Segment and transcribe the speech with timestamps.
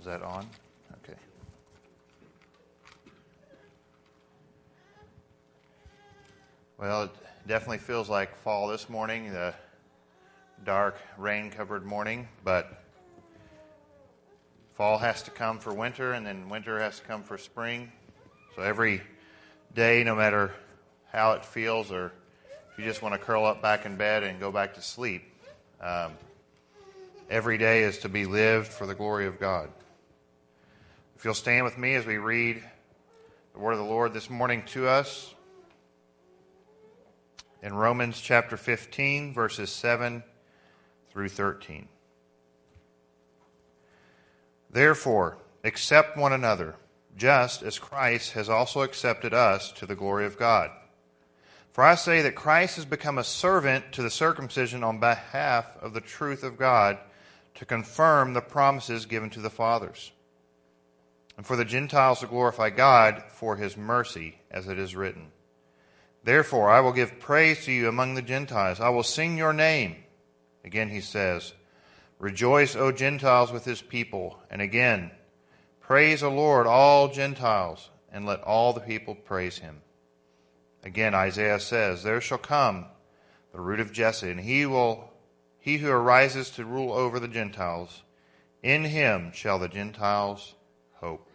[0.00, 0.48] Is that on?
[1.04, 1.18] Okay.
[6.78, 7.10] Well, it
[7.46, 9.52] definitely feels like fall this morning, the
[10.64, 12.82] dark, rain covered morning, but
[14.72, 17.92] fall has to come for winter, and then winter has to come for spring.
[18.56, 19.02] So every
[19.74, 20.54] day, no matter
[21.12, 22.10] how it feels, or
[22.72, 25.24] if you just want to curl up back in bed and go back to sleep,
[25.82, 26.12] um,
[27.28, 29.68] every day is to be lived for the glory of God.
[31.20, 32.62] If you'll stand with me as we read
[33.52, 35.34] the word of the Lord this morning to us
[37.62, 40.22] in Romans chapter 15, verses 7
[41.10, 41.88] through 13.
[44.70, 46.76] Therefore, accept one another,
[47.14, 50.70] just as Christ has also accepted us to the glory of God.
[51.70, 55.92] For I say that Christ has become a servant to the circumcision on behalf of
[55.92, 56.96] the truth of God
[57.56, 60.12] to confirm the promises given to the fathers
[61.40, 65.28] and for the Gentiles to glorify God for his mercy, as it is written.
[66.22, 68.78] Therefore, I will give praise to you among the Gentiles.
[68.78, 69.96] I will sing your name.
[70.66, 71.54] Again, he says,
[72.18, 74.38] Rejoice, O Gentiles, with his people.
[74.50, 75.12] And again,
[75.80, 79.80] Praise the Lord, all Gentiles, and let all the people praise him.
[80.84, 82.84] Again, Isaiah says, There shall come
[83.54, 85.10] the root of Jesse, and he will
[85.58, 88.02] he who arises to rule over the Gentiles.
[88.62, 90.54] In him shall the Gentiles
[90.96, 91.28] hope.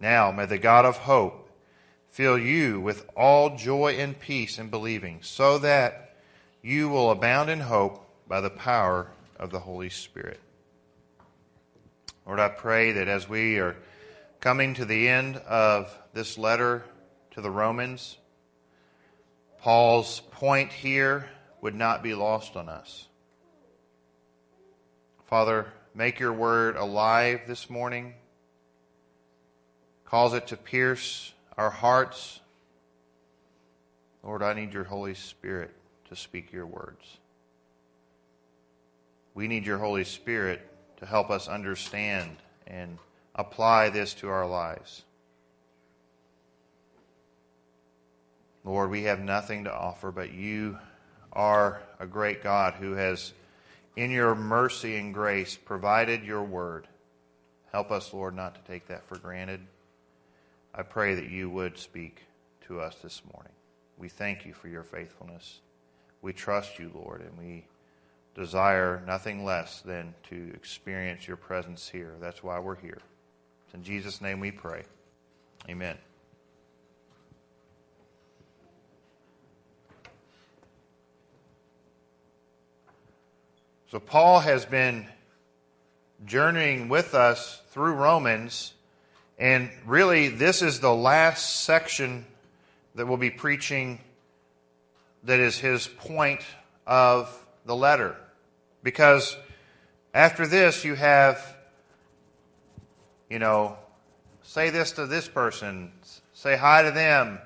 [0.00, 1.50] Now may the God of hope
[2.08, 6.16] fill you with all joy and peace in believing, so that
[6.62, 10.40] you will abound in hope by the power of the Holy Spirit.
[12.26, 13.76] Lord, I pray that as we are
[14.40, 16.84] coming to the end of this letter
[17.32, 18.16] to the Romans,
[19.60, 21.28] Paul's point here
[21.60, 23.06] would not be lost on us.
[25.26, 28.14] Father, make your word alive this morning.
[30.06, 32.40] Cause it to pierce our hearts.
[34.22, 35.72] Lord, I need your Holy Spirit
[36.08, 37.18] to speak your words.
[39.34, 40.60] We need your Holy Spirit
[40.98, 42.36] to help us understand
[42.66, 42.98] and
[43.34, 45.02] apply this to our lives.
[48.64, 50.78] Lord, we have nothing to offer, but you
[51.32, 53.32] are a great God who has,
[53.94, 56.88] in your mercy and grace, provided your word.
[57.72, 59.60] Help us, Lord, not to take that for granted.
[60.78, 62.24] I pray that you would speak
[62.66, 63.52] to us this morning.
[63.96, 65.60] We thank you for your faithfulness.
[66.20, 67.64] We trust you, Lord, and we
[68.34, 72.12] desire nothing less than to experience your presence here.
[72.20, 72.98] That's why we're here.
[73.72, 74.82] In Jesus' name we pray.
[75.66, 75.96] Amen.
[83.90, 85.06] So, Paul has been
[86.26, 88.74] journeying with us through Romans
[89.38, 92.24] and really, this is the last section
[92.94, 94.00] that we'll be preaching
[95.24, 96.40] that is his point
[96.86, 97.28] of
[97.66, 98.16] the letter.
[98.82, 99.36] Because
[100.14, 101.56] after this, you have,
[103.28, 103.76] you know,
[104.42, 105.92] say this to this person,
[106.32, 107.38] say hi to them,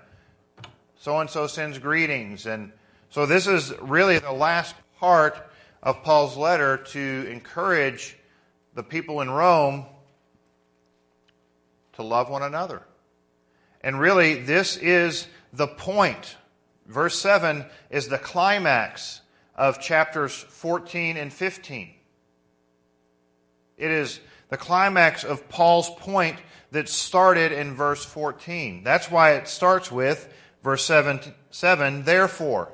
[1.00, 2.46] so and so sends greetings.
[2.46, 2.72] And
[3.08, 5.36] so this is really the last part
[5.82, 8.16] of Paul's letter to encourage
[8.74, 9.86] the people in Rome
[12.00, 12.82] to love one another.
[13.82, 16.36] And really, this is the point.
[16.86, 19.20] Verse 7 is the climax
[19.54, 21.90] of chapters 14 and 15.
[23.76, 26.38] It is the climax of Paul's point
[26.72, 28.82] that started in verse 14.
[28.82, 32.72] That's why it starts with verse 7, 7 therefore.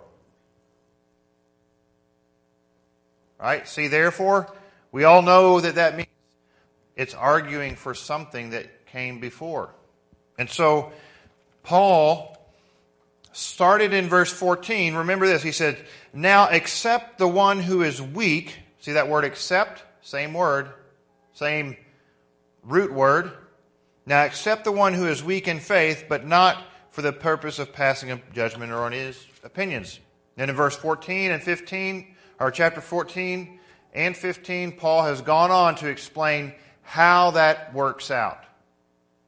[3.41, 3.67] Right?
[3.67, 4.55] See, therefore,
[4.93, 6.09] we all know that that means
[6.95, 9.69] it's arguing for something that came before.
[10.39, 10.91] And so
[11.63, 12.35] Paul
[13.33, 14.95] started in verse 14.
[14.95, 15.43] Remember this.
[15.43, 15.77] He said,
[16.15, 18.59] Now accept the one who is weak.
[18.81, 19.85] See that word accept?
[20.01, 20.71] Same word,
[21.35, 21.77] same
[22.63, 23.33] root word.
[24.07, 27.75] Now accept the one who is weak in faith, but not for the purpose of
[27.75, 30.01] passing a judgment or on his opinions.
[30.37, 33.61] Then in verse 14 and 15, or chapter 14
[33.93, 38.46] and 15, Paul has gone on to explain how that works out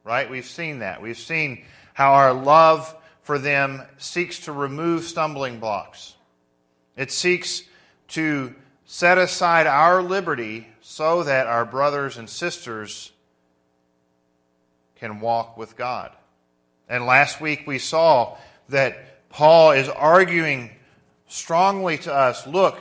[0.03, 0.29] right?
[0.29, 1.01] We've seen that.
[1.01, 6.15] We've seen how our love for them seeks to remove stumbling blocks.
[6.95, 7.63] It seeks
[8.09, 8.55] to
[8.85, 13.11] set aside our liberty so that our brothers and sisters
[14.95, 16.11] can walk with God.
[16.89, 18.37] And last week we saw
[18.69, 20.71] that Paul is arguing
[21.27, 22.79] strongly to us look,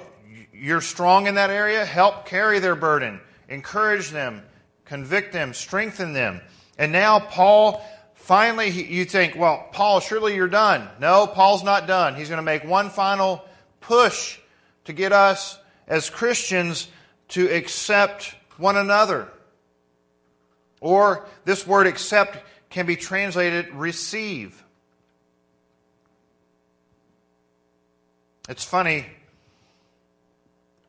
[0.52, 4.42] you're strong in that area, help carry their burden, encourage them,
[4.84, 6.40] convict them, strengthen them.
[6.78, 7.84] And now Paul
[8.14, 10.86] finally, you think, well, Paul, surely you're done.
[11.00, 12.14] No, Paul's not done.
[12.14, 13.42] He's going to make one final
[13.80, 14.38] push
[14.84, 16.88] to get us as Christians
[17.28, 19.28] to accept one another.
[20.80, 22.38] Or this word accept
[22.70, 24.62] can be translated receive.
[28.48, 29.06] It's funny.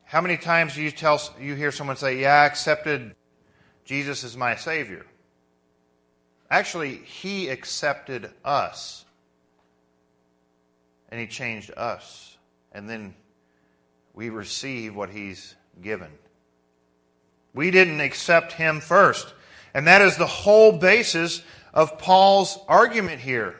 [0.04, 3.14] How many times you tell you hear someone say, "Yeah, I accepted
[3.84, 5.06] Jesus as my savior."
[6.50, 9.04] Actually, he accepted us.
[11.10, 12.36] And he changed us.
[12.72, 13.14] And then
[14.14, 16.10] we receive what he's given.
[17.54, 19.32] We didn't accept him first.
[19.74, 21.42] And that is the whole basis
[21.72, 23.56] of Paul's argument here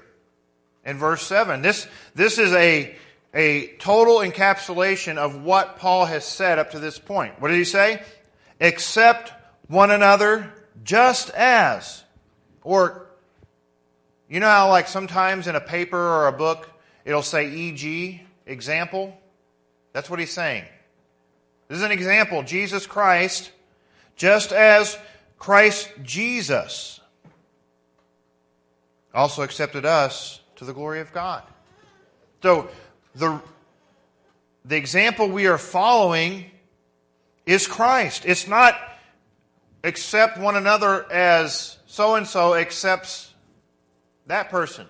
[0.85, 1.63] in verse 7.
[1.63, 2.95] This, this is a,
[3.35, 7.41] a total encapsulation of what Paul has said up to this point.
[7.41, 8.03] What did he say?
[8.61, 9.33] Accept
[9.69, 10.53] one another
[10.83, 12.03] just as.
[12.63, 13.07] Or,
[14.29, 16.71] you know how, like, sometimes in a paper or a book,
[17.05, 19.17] it'll say e.g., example?
[19.93, 20.65] That's what he's saying.
[21.69, 22.43] This is an example.
[22.43, 23.53] Jesus Christ,
[24.17, 24.99] just as
[25.39, 27.01] Christ Jesus
[29.15, 31.43] also accepted us to the glory of God.
[32.43, 32.69] So
[33.15, 33.41] the,
[34.65, 36.51] the example we are following
[37.47, 38.25] is Christ.
[38.27, 38.79] It's not
[39.85, 43.33] accept one another as so and so accepts
[44.27, 44.87] that person.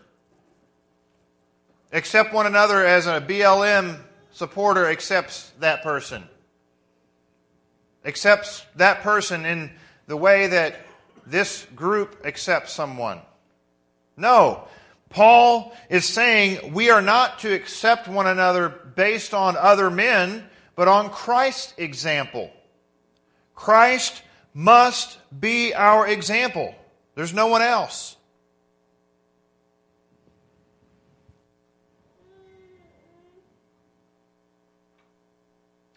[1.92, 4.00] Accept one another as a BLM
[4.32, 6.24] supporter accepts that person.
[8.04, 9.70] Accepts that person in
[10.06, 10.80] the way that
[11.26, 13.20] this group accepts someone.
[14.16, 14.68] No.
[15.08, 20.86] Paul is saying we are not to accept one another based on other men, but
[20.88, 22.50] on Christ's example.
[23.54, 24.22] Christ
[24.54, 26.74] must be our example.
[27.14, 28.16] There's no one else.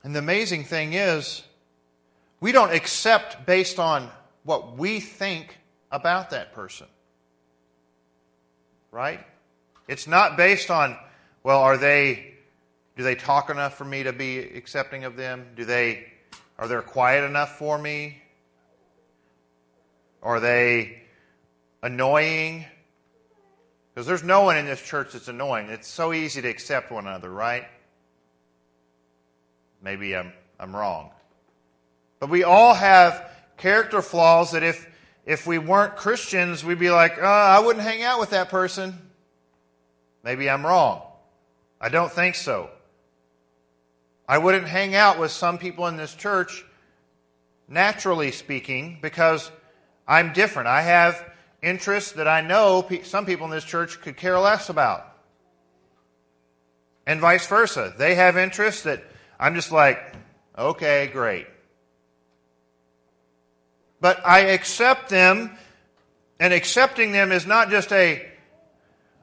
[0.04, 1.44] And the amazing thing is,
[2.42, 4.10] we don't accept based on
[4.44, 5.58] what we think
[5.92, 6.88] about that person.
[8.92, 9.26] Right?
[9.88, 10.98] It's not based on,
[11.42, 12.34] well, are they,
[12.98, 15.48] do they talk enough for me to be accepting of them?
[15.56, 16.06] Do they,
[16.60, 18.23] are they quiet enough for me?
[20.24, 21.02] Are they
[21.82, 22.66] annoying?
[23.94, 25.70] Because there's no one in this church that's annoying.
[25.70, 27.66] It's so easy to accept one another, right?
[29.84, 31.12] Maybe I'm, I'm wrong.
[32.20, 34.90] But we all have character flaws that if,
[35.26, 38.98] if we weren't Christians, we'd be like, oh, I wouldn't hang out with that person.
[40.24, 41.02] Maybe I'm wrong.
[41.82, 42.70] I don't think so.
[44.28, 46.64] I wouldn't hang out with some people in this church,
[47.68, 49.52] naturally speaking, because
[50.08, 50.68] I'm different.
[50.68, 51.24] I have
[51.62, 55.08] interests that I know some people in this church could care less about.
[57.06, 57.94] And vice versa.
[57.98, 59.04] They have interests that
[59.40, 60.00] I'm just like,
[60.58, 61.48] okay, great.
[64.00, 65.58] But I accept them,
[66.40, 68.26] and accepting them is not just a,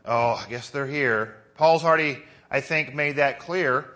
[0.07, 1.37] oh, I guess they're here.
[1.57, 2.19] Paul's already,
[2.51, 3.87] I think, made that clear.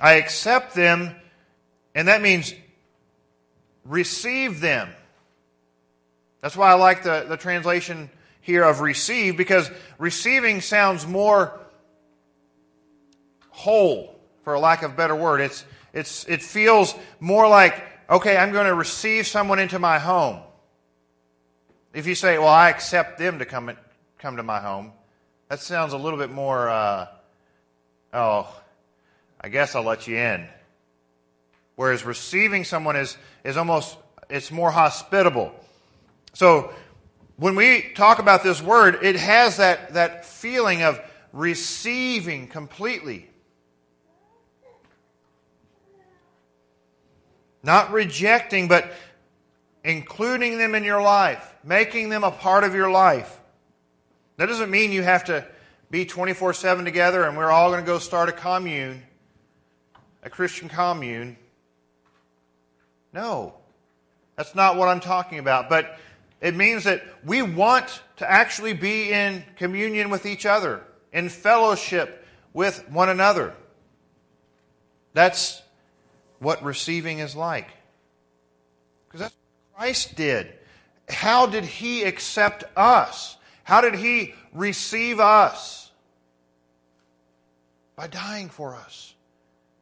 [0.00, 1.14] I accept them,
[1.94, 2.52] and that means
[3.86, 4.90] receive them.
[6.42, 8.10] That's why I like the, the translation
[8.42, 11.58] here of receive, because receiving sounds more
[13.48, 15.40] whole, for a lack of a better word.
[15.40, 17.82] It's, it's, it feels more like
[18.12, 20.40] okay, I'm going to receive someone into my home.
[21.94, 23.70] If you say, well, I accept them to come,
[24.18, 24.92] come to my home,
[25.48, 27.06] that sounds a little bit more, uh,
[28.12, 28.54] oh,
[29.40, 30.46] I guess I'll let you in.
[31.74, 33.96] Whereas receiving someone is, is almost,
[34.28, 35.54] it's more hospitable.
[36.32, 36.72] So
[37.36, 41.00] when we talk about this word, it has that, that feeling of
[41.32, 43.28] receiving completely.
[47.62, 48.92] Not rejecting, but
[49.84, 53.40] including them in your life, making them a part of your life.
[54.36, 55.46] That doesn't mean you have to
[55.90, 59.02] be 24 7 together and we're all going to go start a commune,
[60.22, 61.36] a Christian commune.
[63.12, 63.54] No,
[64.36, 65.68] that's not what I'm talking about.
[65.68, 65.98] But
[66.42, 70.82] it means that we want to actually be in communion with each other,
[71.12, 73.54] in fellowship with one another.
[75.14, 75.62] That's
[76.38, 77.68] what receiving is like.
[79.06, 79.34] Because that's
[79.70, 80.52] what Christ did.
[81.08, 83.36] How did he accept us?
[83.64, 85.90] How did he receive us?
[87.94, 89.14] By dying for us.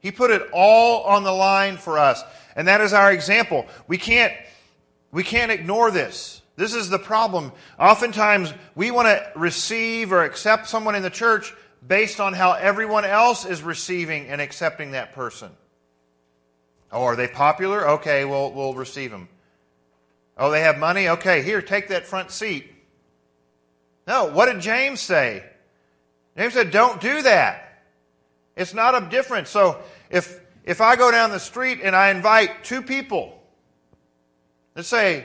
[0.00, 2.22] He put it all on the line for us.
[2.54, 3.66] And that is our example.
[3.88, 4.34] We can't
[5.12, 6.39] We can't ignore this.
[6.60, 7.52] This is the problem.
[7.78, 11.54] Oftentimes, we want to receive or accept someone in the church
[11.88, 15.52] based on how everyone else is receiving and accepting that person.
[16.92, 17.88] Oh, are they popular?
[17.92, 19.30] Okay, we'll, we'll receive them.
[20.36, 21.08] Oh, they have money?
[21.08, 22.70] Okay, here, take that front seat.
[24.06, 25.42] No, what did James say?
[26.36, 27.84] James said, don't do that.
[28.54, 29.48] It's not a difference.
[29.48, 33.42] So if, if I go down the street and I invite two people,
[34.76, 35.24] let's say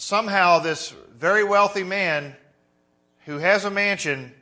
[0.00, 2.34] somehow this very wealthy man
[3.26, 4.32] who has a mansion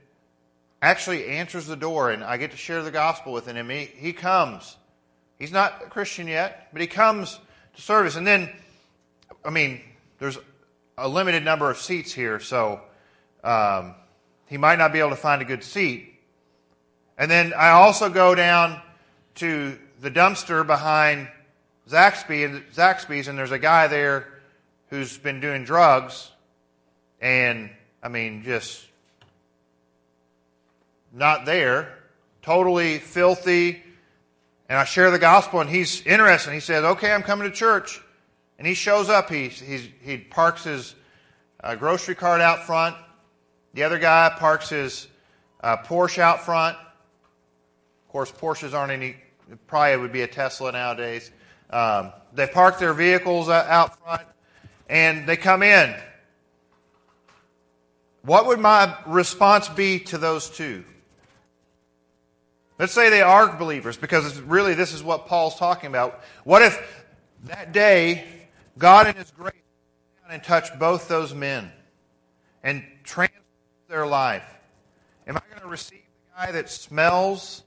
[0.80, 3.68] actually answers the door and I get to share the gospel with him.
[3.68, 4.76] He, he comes.
[5.36, 7.40] He's not a Christian yet, but he comes
[7.74, 8.14] to service.
[8.14, 8.48] And then,
[9.44, 9.80] I mean,
[10.20, 10.38] there's
[10.96, 12.80] a limited number of seats here, so
[13.42, 13.96] um,
[14.46, 16.20] he might not be able to find a good seat.
[17.18, 18.80] And then I also go down
[19.36, 21.26] to the dumpster behind
[21.90, 24.37] Zaxby and Zaxby's, and there's a guy there
[24.90, 26.30] who's been doing drugs,
[27.20, 27.70] and
[28.02, 28.84] I mean, just
[31.12, 31.98] not there,
[32.42, 33.82] totally filthy.
[34.68, 36.52] And I share the gospel, and he's interested.
[36.52, 38.02] He says, "Okay, I'm coming to church."
[38.58, 39.30] And he shows up.
[39.30, 40.94] He, he, he parks his
[41.62, 42.96] uh, grocery cart out front.
[43.72, 45.06] The other guy parks his
[45.60, 46.76] uh, Porsche out front.
[46.76, 49.14] Of course, Porsches aren't any,
[49.68, 51.30] probably would be a Tesla nowadays.
[51.70, 54.22] Um, they park their vehicles out front
[54.88, 55.94] and they come in.
[58.22, 60.84] What would my response be to those two?
[62.78, 66.20] Let's say they are believers, because really this is what Paul's talking about.
[66.44, 67.06] What if
[67.44, 68.24] that day
[68.78, 69.54] God in His grace
[70.30, 71.72] and touched both those men
[72.62, 73.44] and transformed
[73.88, 74.44] their life.
[75.26, 77.62] Am I going to receive the guy that smells?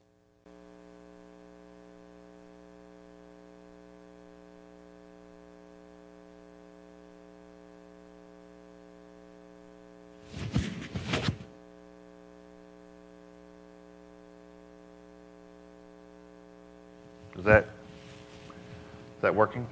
[17.42, 19.68] Is that is that working?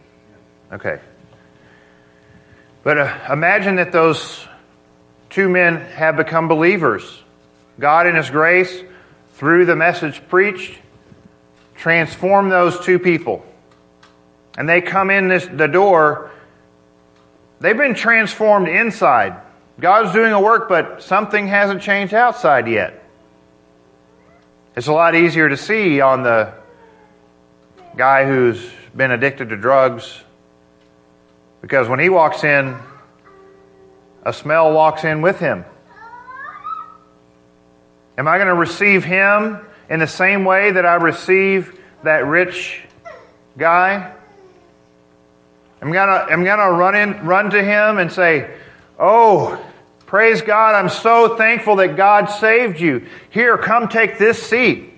[0.71, 0.99] Okay.
[2.81, 4.43] But uh, imagine that those
[5.29, 7.03] two men have become believers.
[7.79, 8.75] God, in His grace,
[9.35, 10.79] through the message preached,
[11.75, 13.45] transformed those two people.
[14.57, 16.31] And they come in this, the door,
[17.59, 19.39] they've been transformed inside.
[19.79, 23.03] God's doing a work, but something hasn't changed outside yet.
[24.75, 26.57] It's a lot easier to see on the
[27.95, 30.23] guy who's been addicted to drugs
[31.61, 32.77] because when he walks in,
[34.23, 35.65] a smell walks in with him.
[38.17, 42.81] Am I going to receive him in the same way that I receive that rich
[43.57, 44.13] guy?
[45.81, 48.53] I'm gonna, I'm gonna run in, run to him and say,
[48.99, 49.63] Oh,
[50.05, 53.07] praise God, I'm so thankful that God saved you.
[53.29, 54.93] Here, come take this seat.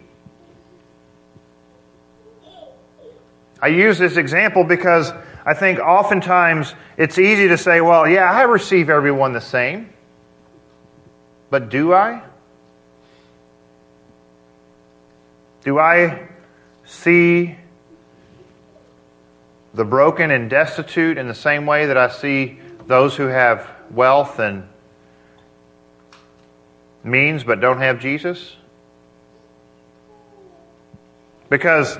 [3.62, 5.14] I use this example because
[5.46, 9.90] I think oftentimes it's easy to say, well, yeah, I receive everyone the same.
[11.50, 12.24] But do I?
[15.64, 16.28] Do I
[16.86, 17.56] see
[19.74, 24.40] the broken and destitute in the same way that I see those who have wealth
[24.40, 24.68] and
[27.04, 28.56] means but don't have Jesus?
[31.50, 31.98] Because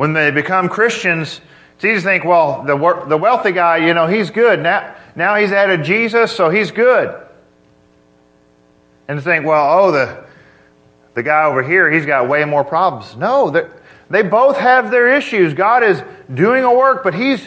[0.00, 1.42] When they become Christians,
[1.74, 4.58] it's easy to think, well, the, the wealthy guy, you know, he's good.
[4.58, 7.14] Now, now he's added Jesus, so he's good.
[9.08, 10.24] And to think, well, oh, the,
[11.12, 13.14] the guy over here, he's got way more problems.
[13.14, 13.50] No,
[14.08, 15.52] they both have their issues.
[15.52, 16.02] God is
[16.32, 17.46] doing a work, but he's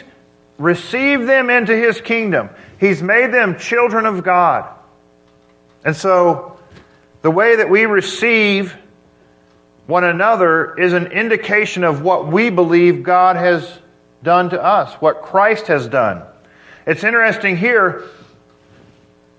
[0.56, 2.50] received them into his kingdom.
[2.78, 4.72] He's made them children of God.
[5.84, 6.60] And so,
[7.20, 8.76] the way that we receive
[9.86, 13.78] one another is an indication of what we believe God has
[14.22, 16.22] done to us, what Christ has done.
[16.86, 18.04] It's interesting here,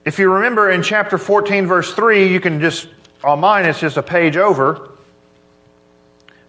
[0.04, 2.88] if you remember in chapter 14, verse 3, you can just,
[3.24, 4.92] on mine, it's just a page over.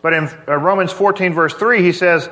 [0.03, 2.29] But in uh, Romans 14, verse 3, he says,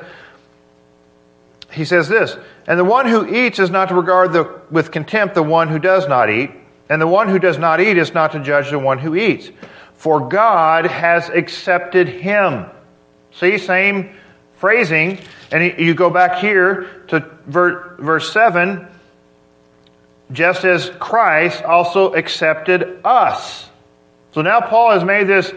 [1.71, 5.33] he says this, and the one who eats is not to regard the, with contempt
[5.33, 6.51] the one who does not eat,
[6.89, 9.49] and the one who does not eat is not to judge the one who eats
[9.97, 12.65] for God has accepted him.
[13.33, 14.15] See, same
[14.57, 15.19] phrasing.
[15.51, 18.87] And you go back here to verse 7
[20.31, 23.69] just as Christ also accepted us.
[24.33, 25.53] So now Paul has made this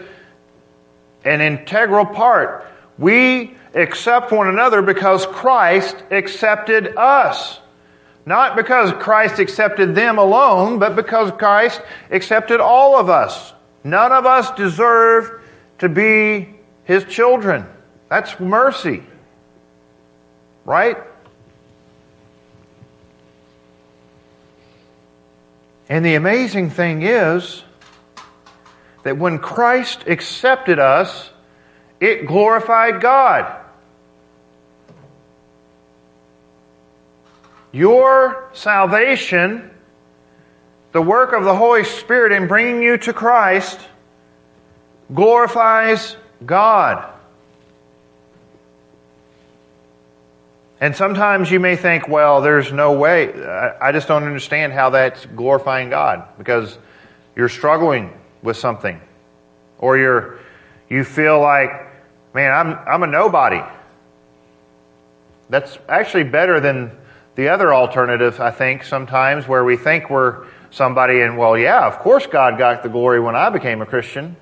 [1.25, 2.65] an integral part.
[2.97, 7.59] We accept one another because Christ accepted us.
[8.25, 11.81] Not because Christ accepted them alone, but because Christ
[12.11, 13.53] accepted all of us.
[13.83, 15.41] None of us deserve
[15.79, 16.49] to be
[16.83, 17.65] his children.
[18.09, 19.03] That's mercy.
[20.65, 20.97] Right?
[25.87, 27.63] And the amazing thing is
[29.03, 31.31] that when Christ accepted us,
[31.99, 33.55] it glorified God.
[37.71, 39.71] Your salvation,
[40.91, 43.79] the work of the Holy Spirit in bringing you to Christ,
[45.13, 46.15] glorifies
[46.45, 47.13] God.
[50.81, 53.33] And sometimes you may think, well, there's no way.
[53.43, 56.77] I just don't understand how that's glorifying God because
[57.35, 59.01] you're struggling with something.
[59.77, 60.39] Or you're,
[60.89, 61.71] you feel like,
[62.33, 63.61] man, I'm, I'm a nobody.
[65.49, 66.91] That's actually better than
[67.35, 71.99] the other alternative, I think, sometimes where we think we're somebody and, well, yeah, of
[71.99, 74.35] course God got the glory when I became a Christian.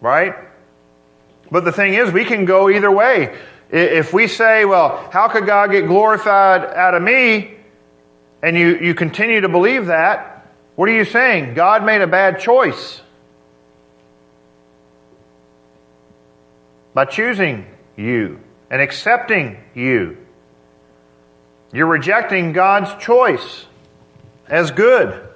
[0.00, 0.34] Right?
[1.50, 3.36] But the thing is, we can go either way.
[3.70, 7.54] If we say, well, how could God get glorified out of me?
[8.42, 10.46] And you, you continue to believe that,
[10.76, 11.54] what are you saying?
[11.54, 13.00] God made a bad choice
[16.94, 20.18] by choosing you and accepting you.
[21.72, 23.66] You're rejecting God's choice
[24.48, 25.28] as good.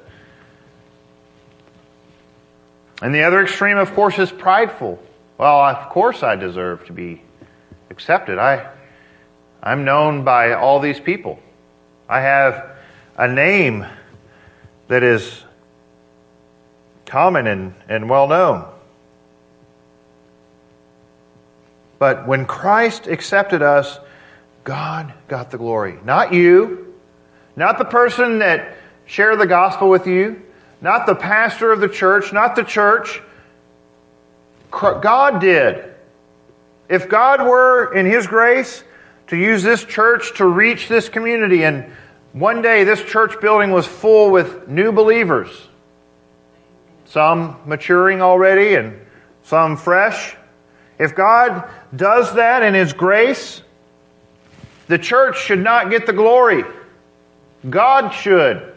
[3.03, 5.03] And the other extreme, of course, is prideful.
[5.39, 7.23] Well, of course I deserve to be
[7.89, 8.39] accepted.
[8.39, 8.71] I,
[9.63, 11.39] I'm known by all these people.
[12.09, 12.77] I have
[13.17, 13.87] a name
[14.89, 15.45] that is
[17.07, 18.67] common and, and well known.
[21.99, 23.99] But when Christ accepted us,
[24.65, 25.99] God got the glory.
[26.05, 26.95] Not you,
[27.57, 28.77] not the person that
[29.11, 30.41] shared the gospel with you,
[30.81, 33.21] not the pastor of the church, not the church.
[34.71, 35.85] God did.
[36.89, 38.85] If God were, in His grace,
[39.27, 41.93] to use this church to reach this community, and
[42.33, 45.51] one day this church building was full with new believers,
[47.07, 48.97] some maturing already and
[49.43, 50.37] some fresh.
[51.01, 53.61] If God does that in His grace,
[54.87, 56.63] the church should not get the glory.
[57.69, 58.70] God should.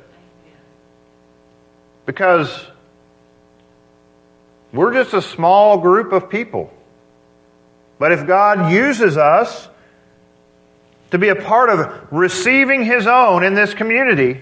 [2.06, 2.66] Because
[4.74, 6.74] we're just a small group of people.
[8.00, 9.70] But if God uses us
[11.12, 14.42] to be a part of receiving His own in this community,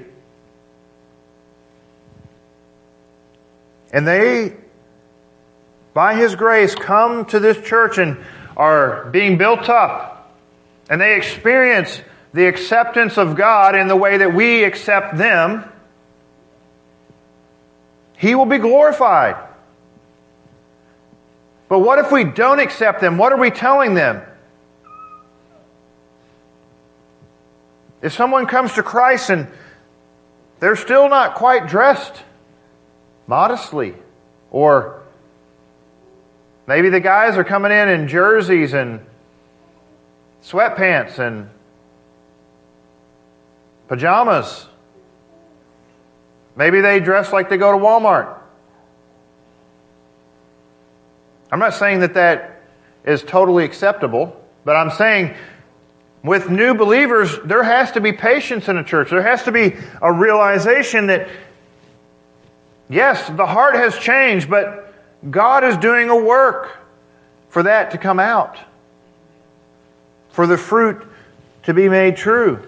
[3.91, 4.55] and they,
[5.93, 8.17] by His grace, come to this church and
[8.55, 10.33] are being built up,
[10.89, 12.01] and they experience
[12.33, 15.69] the acceptance of God in the way that we accept them,
[18.21, 19.35] He will be glorified.
[21.67, 23.17] But what if we don't accept them?
[23.17, 24.21] What are we telling them?
[27.99, 29.47] If someone comes to Christ and
[30.59, 32.13] they're still not quite dressed
[33.25, 33.95] modestly,
[34.51, 35.01] or
[36.67, 39.03] maybe the guys are coming in in jerseys and
[40.43, 41.49] sweatpants and
[43.87, 44.67] pajamas.
[46.55, 48.37] Maybe they dress like they go to Walmart.
[51.51, 52.61] I'm not saying that that
[53.03, 55.35] is totally acceptable, but I'm saying
[56.23, 59.09] with new believers, there has to be patience in a church.
[59.09, 61.29] There has to be a realization that,
[62.89, 64.93] yes, the heart has changed, but
[65.29, 66.77] God is doing a work
[67.49, 68.57] for that to come out,
[70.29, 71.05] for the fruit
[71.63, 72.67] to be made true.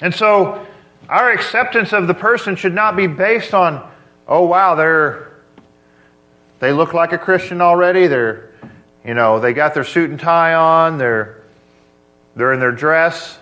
[0.00, 0.66] And so,
[1.08, 3.90] our acceptance of the person should not be based on,
[4.26, 5.28] oh, wow, they're
[6.60, 8.06] they look like a Christian already.
[8.06, 8.52] They're,
[9.04, 10.98] you know, they got their suit and tie on.
[10.98, 11.42] They're,
[12.34, 13.38] they're in their dress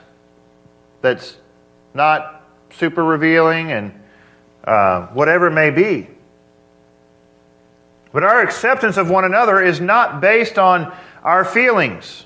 [1.01, 1.37] that's
[1.95, 4.01] not super revealing and
[4.65, 6.09] uh, whatever it may be.
[8.13, 12.25] But our acceptance of one another is not based on our feelings.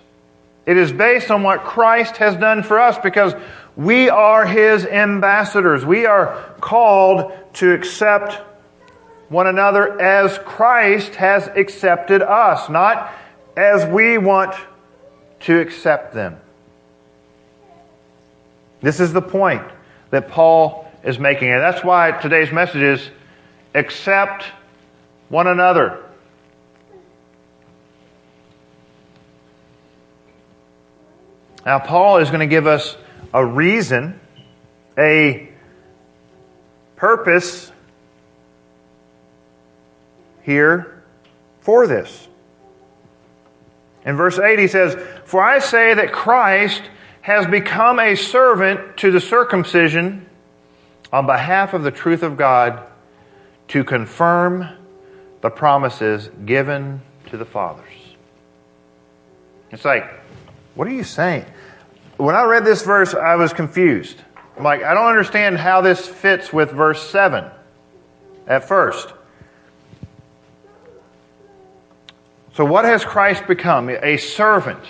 [0.66, 3.34] It is based on what Christ has done for us because
[3.80, 5.86] we are His ambassadors.
[5.86, 8.34] We are called to accept
[9.30, 13.10] one another as Christ has accepted us, not
[13.56, 14.54] as we want
[15.40, 16.38] to accept them.
[18.82, 19.62] This is the point
[20.10, 21.48] that Paul is making.
[21.48, 23.10] And that's why today's message is
[23.74, 24.44] accept
[25.30, 26.04] one another.
[31.64, 32.98] Now, Paul is going to give us
[33.32, 34.20] a reason,
[34.98, 35.48] a
[36.96, 37.70] purpose
[40.42, 41.02] here
[41.60, 42.28] for this.
[44.04, 46.82] In verse 8, he says, For I say that Christ
[47.20, 50.26] has become a servant to the circumcision
[51.12, 52.82] on behalf of the truth of God
[53.68, 54.68] to confirm
[55.42, 57.84] the promises given to the fathers.
[59.70, 60.10] It's like,
[60.74, 61.44] what are you saying?
[62.20, 64.18] When I read this verse, I was confused.
[64.56, 67.50] I'm like, I don't understand how this fits with verse 7
[68.46, 69.10] at first.
[72.54, 73.88] So, what has Christ become?
[73.88, 74.82] A servant.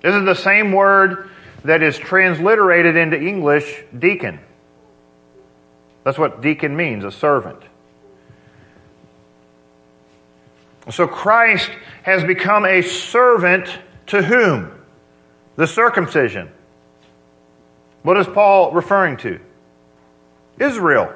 [0.00, 1.30] This is the same word
[1.64, 4.38] that is transliterated into English, deacon.
[6.04, 7.60] That's what deacon means, a servant.
[10.90, 11.70] So Christ
[12.04, 13.68] has become a servant
[14.06, 14.77] to whom?
[15.58, 16.52] The circumcision.
[18.04, 19.40] What is Paul referring to?
[20.60, 21.12] Israel.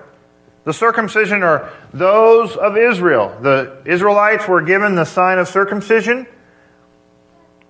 [0.64, 3.38] The circumcision are those of Israel.
[3.40, 6.26] The Israelites were given the sign of circumcision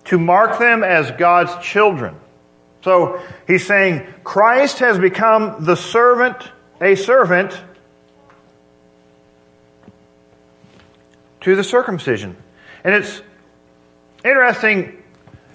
[0.05, 2.15] to mark them as God's children.
[2.83, 6.37] So he's saying Christ has become the servant,
[6.81, 7.55] a servant
[11.41, 12.35] to the circumcision.
[12.83, 13.21] And it's
[14.25, 15.02] interesting,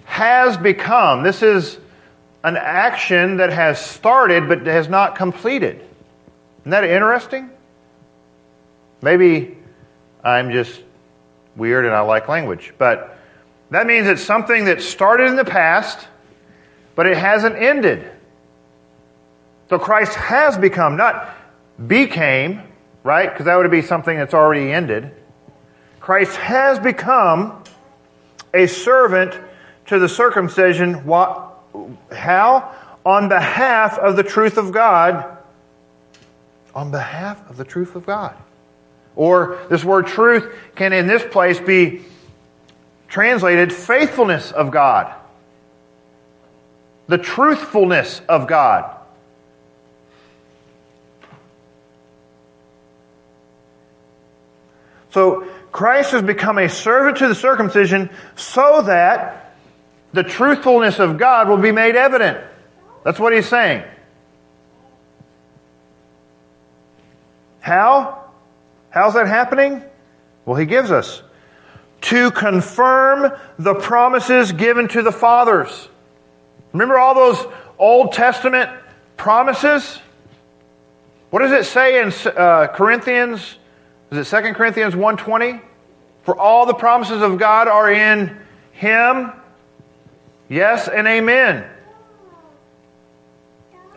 [0.08, 1.22] has become.
[1.22, 1.78] This is
[2.42, 5.76] an action that has started but has not completed.
[6.60, 7.50] Isn't that interesting?
[9.02, 9.58] Maybe
[10.24, 10.80] I'm just
[11.56, 13.18] weird and I like language, but
[13.70, 16.08] that means it's something that started in the past,
[16.96, 18.10] but it hasn't ended.
[19.68, 21.36] So Christ has become, not
[21.86, 22.62] became,
[23.04, 23.30] right?
[23.30, 25.14] Because that would be something that's already ended.
[26.00, 27.62] Christ has become
[28.54, 29.38] a servant
[29.88, 31.04] to the circumcision.
[31.04, 31.58] What,
[32.10, 32.74] how?
[33.04, 35.38] On behalf of the truth of God
[36.78, 38.36] on behalf of the truth of God.
[39.16, 42.02] Or this word truth can in this place be
[43.08, 45.12] translated faithfulness of God.
[47.08, 48.94] The truthfulness of God.
[55.10, 59.47] So Christ has become a servant to the circumcision so that
[60.12, 62.38] the truthfulness of God will be made evident.
[63.04, 63.84] That's what he's saying.
[67.60, 68.24] How?
[68.90, 69.82] How's that happening?
[70.44, 71.22] Well, he gives us
[72.00, 75.88] to confirm the promises given to the fathers.
[76.72, 77.46] Remember all those
[77.78, 78.70] Old Testament
[79.16, 79.98] promises?
[81.30, 83.56] What does it say in uh, Corinthians?
[84.10, 85.60] Is it 2 Corinthians 1.20?
[86.22, 88.38] For all the promises of God are in
[88.72, 89.32] Him.
[90.48, 91.68] Yes and amen.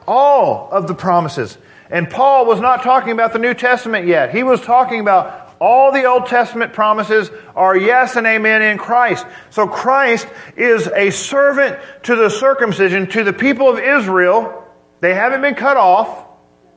[0.08, 1.58] All of the promises.
[1.90, 4.34] And Paul was not talking about the New Testament yet.
[4.34, 9.26] He was talking about all the Old Testament promises are yes and amen in Christ.
[9.52, 14.68] So Christ is a servant to the circumcision, to the people of Israel.
[15.02, 16.26] They haven't been cut off.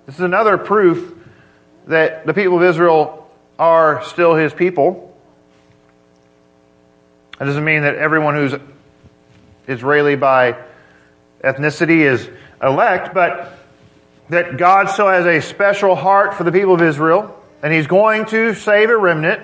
[0.05, 1.15] This is another proof
[1.87, 3.27] that the people of Israel
[3.59, 5.17] are still his people.
[7.39, 8.55] That doesn't mean that everyone who's
[9.69, 10.57] Israeli by
[11.43, 12.29] ethnicity is
[12.63, 13.59] elect, but
[14.31, 18.27] that God still has a special heart for the people of Israel, and He's going
[18.27, 19.43] to save a remnant.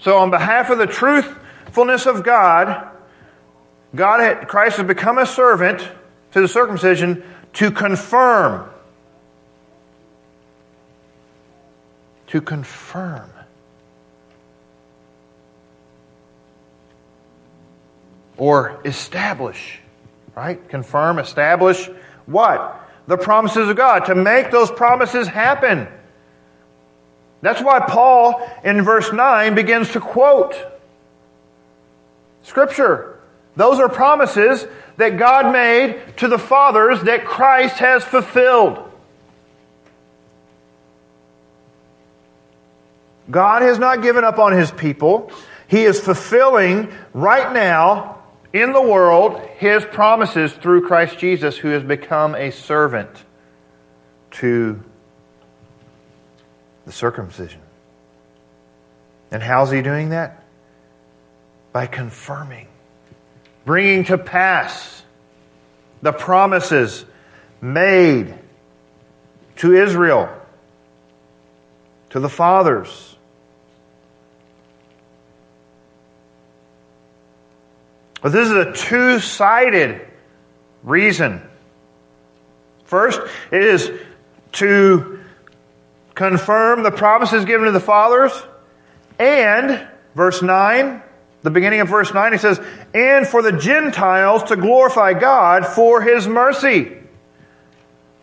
[0.00, 2.88] So, on behalf of the truthfulness of God,
[3.94, 5.86] God, had, Christ has become a servant
[6.32, 7.22] to the circumcision
[7.54, 8.68] to confirm.
[12.28, 13.31] To confirm.
[18.42, 19.82] Or establish
[20.34, 20.66] Right?
[20.68, 21.90] Confirm, establish
[22.26, 22.80] what?
[23.06, 25.88] The promises of God, to make those promises happen.
[27.42, 30.56] That's why Paul in verse 9 begins to quote
[32.42, 33.20] Scripture.
[33.56, 38.90] Those are promises that God made to the fathers that Christ has fulfilled.
[43.30, 45.30] God has not given up on his people.
[45.68, 48.21] He is fulfilling right now
[48.52, 53.10] in the world his promises through Christ Jesus, who has become a servant
[54.32, 54.82] to
[56.84, 57.60] the circumcision.
[59.30, 60.44] And how's he doing that?
[61.72, 62.68] By confirming,
[63.64, 65.02] bringing to pass
[66.02, 67.04] the promises
[67.60, 68.34] made
[69.56, 70.28] to Israel,
[72.10, 73.11] to the fathers
[78.22, 80.00] But this is a two sided
[80.82, 81.42] reason.
[82.84, 83.90] First, it is
[84.52, 85.18] to
[86.14, 88.32] confirm the promises given to the fathers,
[89.18, 91.02] and, verse 9,
[91.42, 92.60] the beginning of verse 9, he says,
[92.94, 96.98] and for the Gentiles to glorify God for his mercy.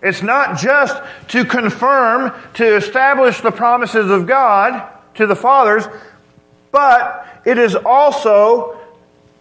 [0.02, 5.84] It's not just to confirm, to establish the promises of God to the fathers,
[6.72, 8.79] but it is also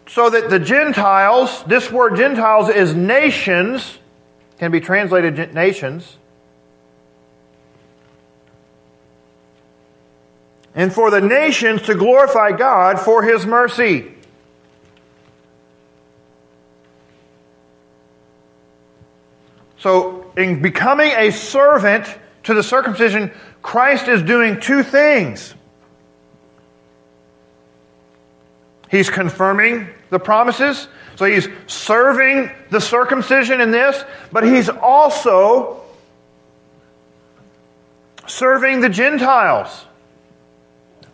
[0.08, 3.98] so that the Gentiles, this word Gentiles is nations,
[4.58, 6.16] can be translated nations.
[10.74, 14.14] And for the nations to glorify God for his mercy.
[19.78, 22.06] So, in becoming a servant
[22.44, 23.30] to the circumcision,
[23.62, 25.54] Christ is doing two things.
[28.90, 30.88] He's confirming the promises.
[31.16, 35.82] So he's serving the circumcision in this, but he's also
[38.26, 39.84] serving the Gentiles,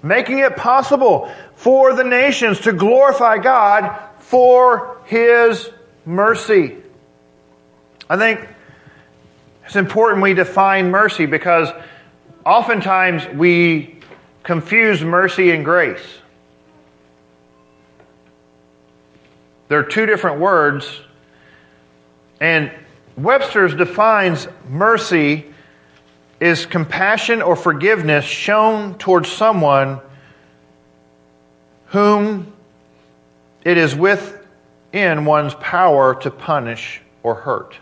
[0.02, 5.70] making it possible for the nations to glorify God for his
[6.04, 6.76] mercy.
[8.08, 8.46] I think
[9.64, 11.68] it's important we define mercy because
[12.44, 14.00] oftentimes we
[14.42, 16.04] confuse mercy and grace.
[19.68, 21.00] There are two different words,
[22.40, 22.70] and
[23.16, 25.46] Webster's defines mercy
[26.40, 30.00] is compassion or forgiveness shown towards someone
[31.86, 32.52] whom
[33.64, 37.78] it is within one's power to punish or hurt.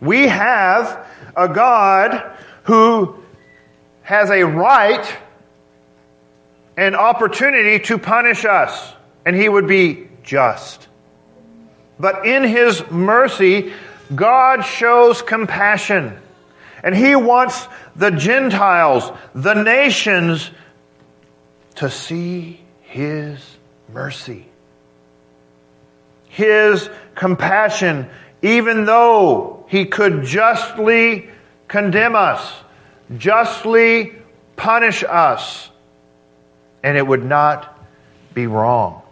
[0.00, 3.16] We have a God who
[4.02, 5.16] has a right
[6.82, 8.92] and opportunity to punish us,
[9.24, 10.88] and he would be just.
[11.96, 13.72] But in his mercy,
[14.12, 16.18] God shows compassion.
[16.82, 20.50] And he wants the Gentiles, the nations,
[21.76, 23.38] to see his
[23.92, 24.46] mercy.
[26.30, 28.10] His compassion,
[28.42, 31.28] even though he could justly
[31.68, 32.52] condemn us,
[33.16, 34.14] justly
[34.56, 35.68] punish us,
[36.82, 37.78] and it would not
[38.34, 39.02] be wrong.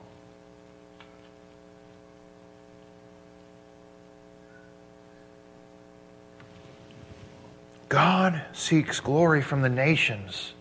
[7.89, 10.53] God seeks glory from the nations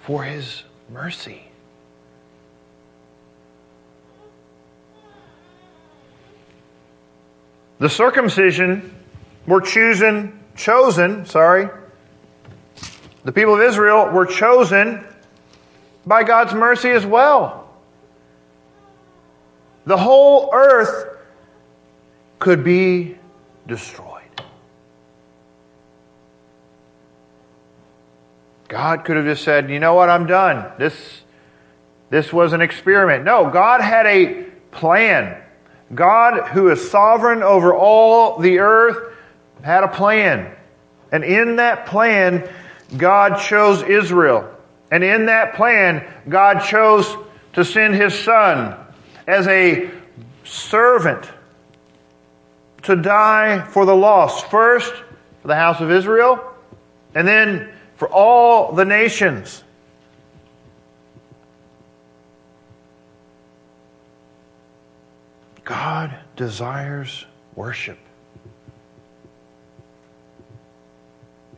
[0.00, 1.42] for his mercy.
[7.80, 8.94] The circumcision
[9.44, 11.68] were chosen, chosen, sorry.
[13.24, 15.04] The people of Israel were chosen
[16.06, 17.68] by God's mercy as well.
[19.84, 21.18] The whole earth
[22.38, 23.16] could be
[23.66, 24.08] destroyed.
[28.68, 30.72] God could have just said, you know what, I'm done.
[30.78, 30.94] This,
[32.10, 33.24] this was an experiment.
[33.24, 35.36] No, God had a plan.
[35.94, 39.14] God, who is sovereign over all the earth,
[39.62, 40.56] had a plan.
[41.12, 42.48] And in that plan,
[42.96, 44.48] God chose Israel.
[44.92, 47.16] And in that plan, God chose
[47.54, 48.76] to send his son
[49.26, 49.90] as a
[50.44, 51.26] servant
[52.82, 54.50] to die for the lost.
[54.50, 54.92] First,
[55.40, 56.44] for the house of Israel,
[57.14, 59.64] and then for all the nations.
[65.64, 67.24] God desires
[67.54, 67.98] worship.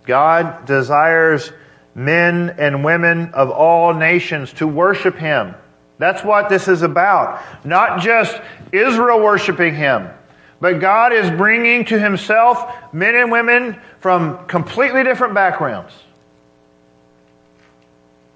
[0.06, 1.52] God desires
[1.94, 5.54] men and women of all nations to worship Him.
[5.98, 7.42] That's what this is about.
[7.64, 8.40] Not just
[8.72, 10.08] Israel worshiping Him,
[10.60, 15.94] but God is bringing to Himself men and women from completely different backgrounds.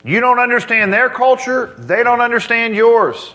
[0.04, 3.34] You don't understand their culture, they don't understand yours.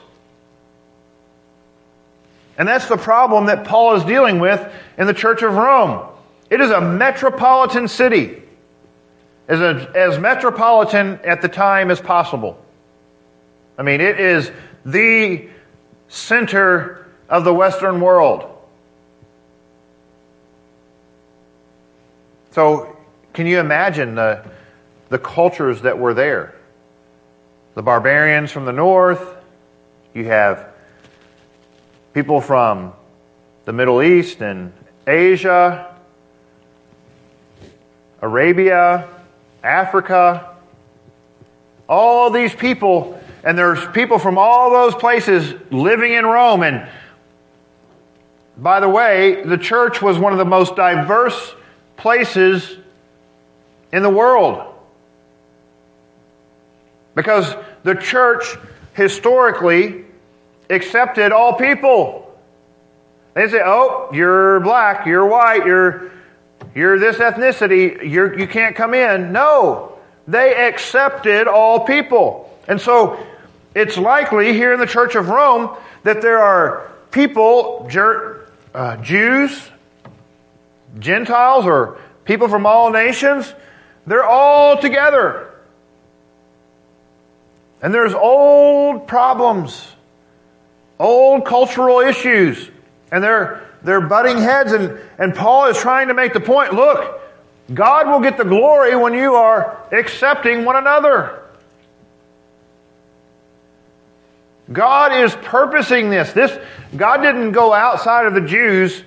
[2.58, 4.66] And that's the problem that Paul is dealing with
[4.98, 6.08] in the Church of Rome.
[6.50, 8.43] It is a metropolitan city
[9.48, 9.60] as,
[9.96, 12.58] as metropolitan at the time as possible.
[13.78, 14.52] I mean, it is
[14.86, 15.50] the
[16.08, 18.50] center of the Western world.
[22.52, 22.96] So,
[23.34, 24.46] can you imagine the,
[25.10, 26.54] the cultures that were there?
[27.74, 29.36] The barbarians from the north,
[30.14, 30.70] you have
[32.14, 32.94] people from
[33.66, 34.72] the Middle East and
[35.08, 35.96] Asia,
[38.22, 39.10] Arabia,
[39.64, 40.56] Africa,
[41.88, 46.64] all these people, and there's people from all those places living in Rome.
[46.64, 46.88] And
[48.58, 51.56] by the way, the church was one of the most diverse
[51.98, 52.78] places
[53.92, 54.74] in the world.
[57.16, 58.56] Because the church
[58.94, 60.06] historically
[60.70, 62.38] accepted all people.
[63.34, 66.12] They say, oh, you're black, you're white, you're,
[66.76, 69.32] you're this ethnicity, you're, you can't come in.
[69.32, 69.98] No,
[70.28, 72.50] they accepted all people.
[72.68, 73.26] And so
[73.76, 77.90] it's likely here in the Church of Rome that there are people,
[78.74, 79.70] uh, Jews,
[81.00, 83.54] Gentiles, or people from all nations,
[84.06, 85.50] they're all together.
[87.82, 89.88] And there's old problems,
[91.00, 92.70] old cultural issues,
[93.12, 94.72] and they're, they're butting heads.
[94.72, 97.22] And, and Paul is trying to make the point look,
[97.74, 101.42] God will get the glory when you are accepting one another.
[104.72, 106.32] God is purposing this.
[106.32, 106.58] This
[106.96, 109.04] God didn't go outside of the Jews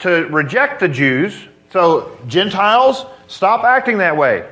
[0.00, 1.36] to reject the Jews.
[1.70, 4.48] So Gentiles, stop acting that way.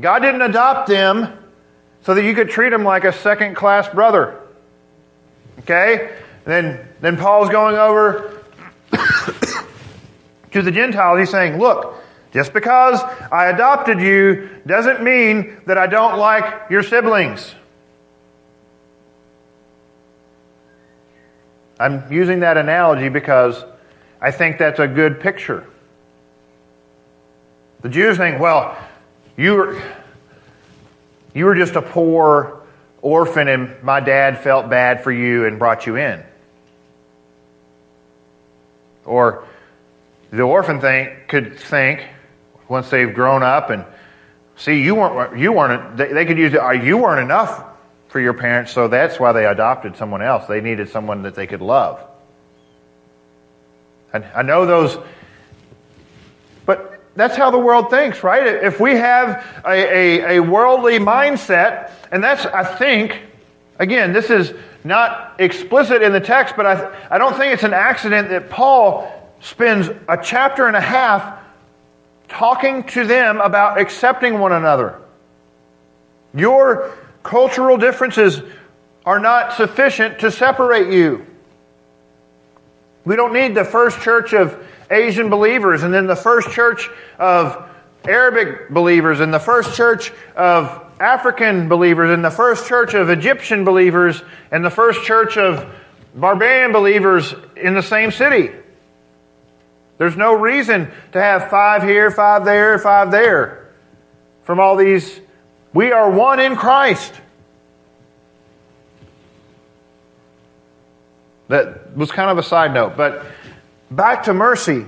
[0.00, 1.38] God didn't adopt them
[2.02, 4.40] so that you could treat them like a second class brother.
[5.60, 6.18] Okay?
[6.44, 8.42] Then, then Paul's going over
[10.52, 11.20] to the Gentiles.
[11.20, 12.02] He's saying, look,
[12.32, 13.00] just because
[13.30, 17.54] I adopted you doesn't mean that I don't like your siblings.
[21.78, 23.62] I'm using that analogy because
[24.20, 25.66] I think that's a good picture.
[27.82, 28.78] The Jews think, well,
[29.36, 29.82] you were,
[31.34, 32.62] you were just a poor
[33.00, 36.22] orphan and my dad felt bad for you and brought you in.
[39.04, 39.46] Or
[40.30, 42.06] the orphan think, could think,
[42.68, 43.84] once they've grown up and
[44.56, 47.64] see, you weren't, you weren't, they could use uh, you weren't enough
[48.08, 50.46] for your parents, so that's why they adopted someone else.
[50.46, 52.00] They needed someone that they could love.
[54.12, 54.98] And I know those
[56.64, 58.46] but that's how the world thinks, right?
[58.46, 63.20] If we have a, a, a, worldly mindset, and that's, I think,
[63.78, 67.74] again, this is not explicit in the text, but I, I don't think it's an
[67.74, 71.38] accident that Paul spends a chapter and a half
[72.28, 75.00] talking to them about accepting one another.
[76.34, 78.40] Your cultural differences
[79.04, 81.26] are not sufficient to separate you.
[83.04, 84.56] We don't need the first church of
[84.90, 87.68] Asian believers, and then the first church of
[88.04, 93.64] Arabic believers, and the first church of African believers, and the first church of Egyptian
[93.64, 95.66] believers, and the first church of
[96.14, 98.50] barbarian believers in the same city.
[99.98, 103.72] There's no reason to have five here, five there, five there
[104.44, 105.20] from all these.
[105.74, 107.12] We are one in Christ.
[111.48, 113.26] That was kind of a side note, but
[113.92, 114.86] Back to mercy.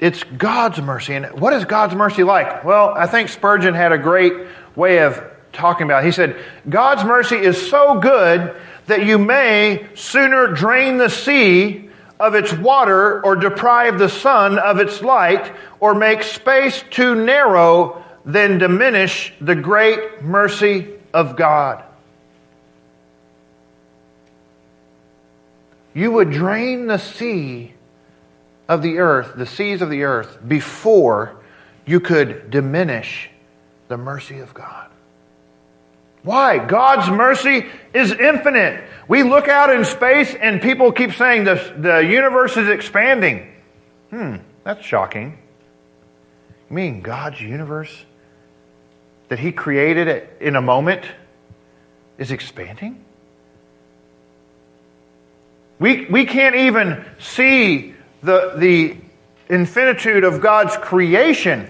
[0.00, 1.14] It's God's mercy.
[1.14, 2.64] And what is God's mercy like?
[2.64, 4.32] Well, I think Spurgeon had a great
[4.74, 6.06] way of talking about it.
[6.06, 6.36] He said,
[6.68, 13.24] God's mercy is so good that you may sooner drain the sea of its water
[13.24, 19.54] or deprive the sun of its light or make space too narrow than diminish the
[19.54, 21.84] great mercy of God.
[25.94, 27.72] you would drain the sea
[28.68, 31.36] of the earth, the seas of the earth, before
[31.86, 33.30] you could diminish
[33.88, 34.90] the mercy of God.
[36.22, 36.64] Why?
[36.64, 38.82] God's mercy is infinite.
[39.06, 43.52] We look out in space and people keep saying the, the universe is expanding.
[44.08, 45.38] Hmm, that's shocking.
[46.70, 47.94] You mean God's universe
[49.28, 51.04] that He created in a moment
[52.16, 53.04] is expanding?
[55.78, 57.93] We, we can't even see
[58.24, 58.96] the, the
[59.48, 61.68] infinitude of God's creation.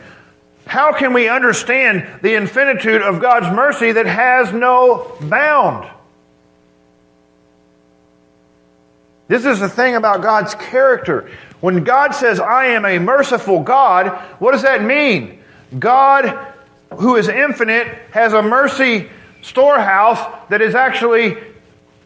[0.66, 5.90] How can we understand the infinitude of God's mercy that has no bound?
[9.26, 11.30] This is the thing about God's character.
[11.60, 15.40] When God says, I am a merciful God, what does that mean?
[15.78, 16.52] God,
[16.98, 19.08] who is infinite, has a mercy
[19.42, 21.36] storehouse that is actually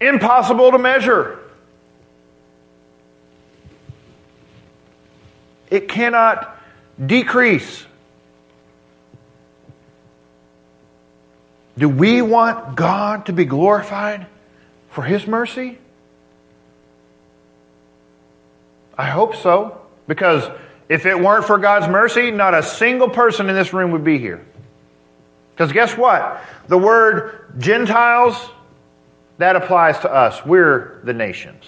[0.01, 1.39] impossible to measure.
[5.71, 6.59] It cannot
[7.05, 7.85] decrease.
[11.77, 14.27] Do we want God to be glorified
[14.91, 15.79] for His mercy?
[18.97, 20.51] I hope so, because
[20.89, 24.19] If it weren't for God's mercy, not a single person in this room would be
[24.19, 24.45] here.
[25.53, 26.43] Because guess what?
[26.69, 28.37] The word Gentiles,
[29.37, 30.45] that applies to us.
[30.47, 31.65] We're the nations.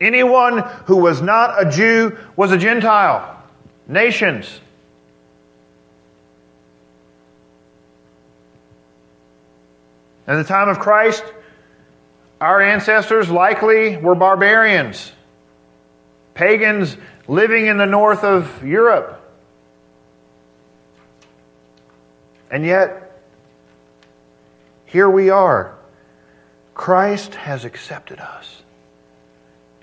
[0.00, 3.42] Anyone who was not a Jew was a Gentile.
[3.86, 4.60] Nations.
[10.26, 11.22] In the time of Christ,
[12.40, 15.12] our ancestors likely were barbarians,
[16.34, 16.96] pagans
[17.28, 19.20] living in the north of Europe.
[22.50, 23.20] And yet,
[24.86, 25.74] here we are.
[26.74, 28.53] Christ has accepted us.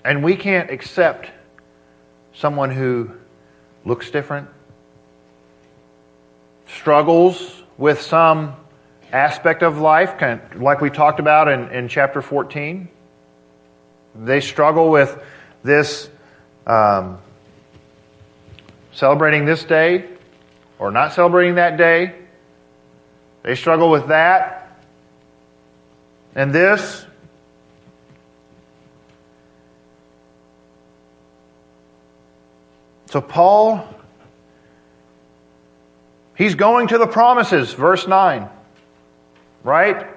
[0.04, 1.30] And we can't accept
[2.34, 3.12] someone who
[3.86, 4.50] looks different,
[6.68, 8.56] struggles with some
[9.12, 10.22] aspect of life,
[10.56, 12.90] like we talked about in, in chapter 14.
[14.16, 15.22] They struggle with
[15.64, 16.10] this
[16.66, 17.20] um,
[18.94, 20.06] celebrating this day
[20.80, 22.16] or not celebrating that day.
[23.44, 24.80] They struggle with that
[26.36, 27.06] and this.
[33.12, 33.86] So, Paul,
[36.38, 38.48] he's going to the promises, verse 9.
[39.66, 40.08] Right?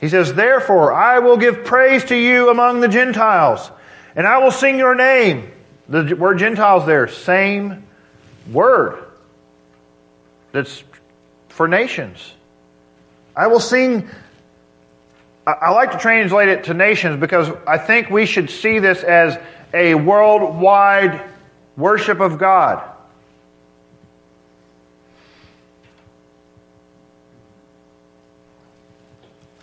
[0.00, 3.70] He says, Therefore, I will give praise to you among the Gentiles,
[4.14, 5.52] and I will sing your name.
[5.90, 7.86] The word Gentiles there, same
[8.50, 9.04] word.
[10.52, 10.82] That's
[11.50, 12.32] for nations.
[13.36, 14.08] I will sing.
[15.46, 19.38] I like to translate it to nations because I think we should see this as
[19.72, 21.22] a worldwide
[21.76, 22.82] worship of God.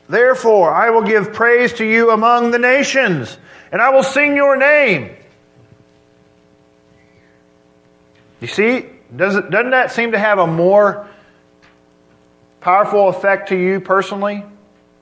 [0.08, 3.38] Therefore, I will give praise to you among the nations,
[3.72, 5.16] and I will sing your name.
[8.40, 11.08] You see, does it, doesn't that seem to have a more
[12.62, 14.46] powerful effect to you personally?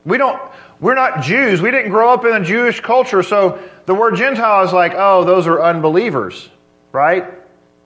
[0.05, 0.41] We don't,
[0.81, 1.61] we're not Jews.
[1.61, 5.23] We didn't grow up in a Jewish culture, so the word Gentile is like, oh,
[5.23, 6.49] those are unbelievers,
[6.91, 7.25] right?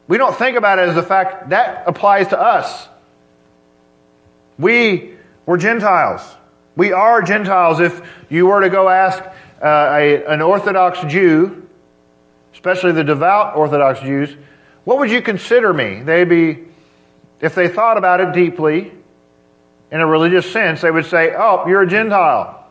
[0.08, 2.88] We don't think about it as the fact that applies to us.
[4.58, 5.16] We
[5.46, 6.22] were Gentiles.
[6.78, 7.82] We are Gentiles.
[7.82, 9.22] If you were to go ask
[9.62, 11.68] uh, a, an Orthodox Jew,
[12.54, 14.34] especially the devout Orthodox Jews,
[14.86, 16.02] what would you consider me?
[16.02, 16.64] They'd be,
[17.41, 18.93] if they thought about it deeply,
[19.91, 22.64] in a religious sense, they would say, Oh, you're a Gentile.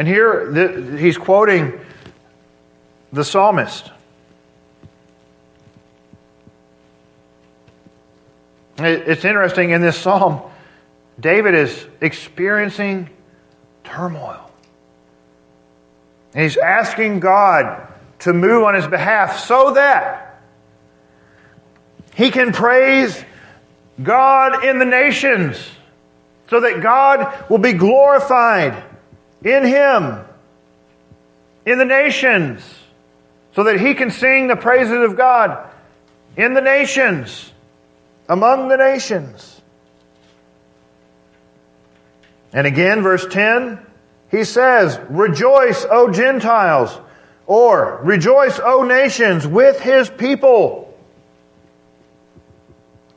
[0.00, 1.78] And here the, he's quoting
[3.12, 3.90] the psalmist.
[8.78, 10.40] It's interesting in this psalm,
[11.20, 13.10] David is experiencing
[13.84, 14.50] turmoil.
[16.32, 17.86] And he's asking God
[18.20, 20.42] to move on his behalf so that
[22.14, 23.22] he can praise
[24.02, 25.58] God in the nations,
[26.48, 28.82] so that God will be glorified
[29.42, 30.24] in him,
[31.66, 32.62] in the nations,
[33.54, 35.68] so that he can sing the praises of God
[36.36, 37.52] in the nations
[38.28, 39.60] among the nations.
[42.52, 43.84] And again, verse 10,
[44.30, 46.96] he says, Rejoice, O Gentiles,
[47.46, 50.86] or Rejoice, O nations, with his people.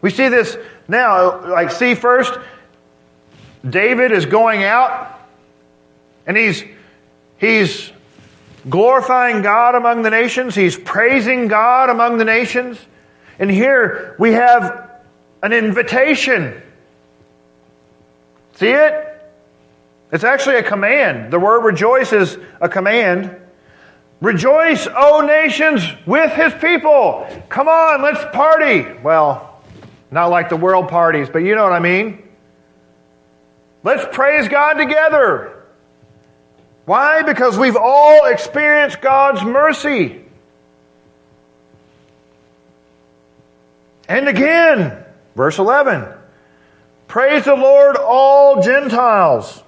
[0.01, 0.57] We see this
[0.88, 2.38] now, like, see first,
[3.67, 5.12] David is going out
[6.26, 6.63] and he's,
[7.38, 7.91] he's
[8.69, 10.55] glorifying God among the nations.
[10.55, 12.80] He's praising God among the nations.
[13.39, 14.89] And here we have
[15.41, 16.61] an invitation.
[18.55, 19.09] See it?
[20.11, 21.34] It's actually a command.
[21.34, 23.36] The word rejoice is a command.
[24.21, 27.28] Rejoice, O nations, with his people.
[27.49, 28.86] Come on, let's party.
[29.03, 29.61] Well,
[30.11, 32.24] not like the world parties, but you know what I mean.
[33.84, 35.62] Let's praise God together.
[36.86, 37.23] Why?
[37.23, 40.21] Because we've all experienced God's mercy.
[44.09, 45.03] And again,
[45.36, 46.07] Verse 11
[47.07, 49.61] Praise the Lord, all Gentiles,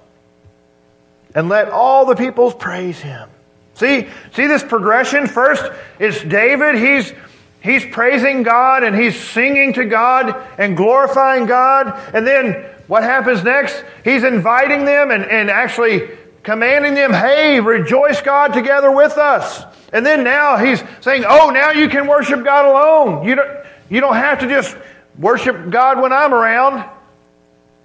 [1.34, 3.28] and let all the peoples praise him.
[3.74, 5.26] See, see this progression?
[5.26, 6.76] First, it's David.
[6.76, 7.12] He's,
[7.60, 12.00] he's praising God and he's singing to God and glorifying God.
[12.14, 13.84] And then what happens next?
[14.02, 16.08] He's inviting them and, and actually
[16.46, 19.64] commanding them, hey, rejoice God together with us.
[19.92, 23.26] And then now he's saying, oh, now you can worship God alone.
[23.26, 23.50] You don't,
[23.90, 24.76] you don't have to just
[25.18, 26.88] worship God when I'm around.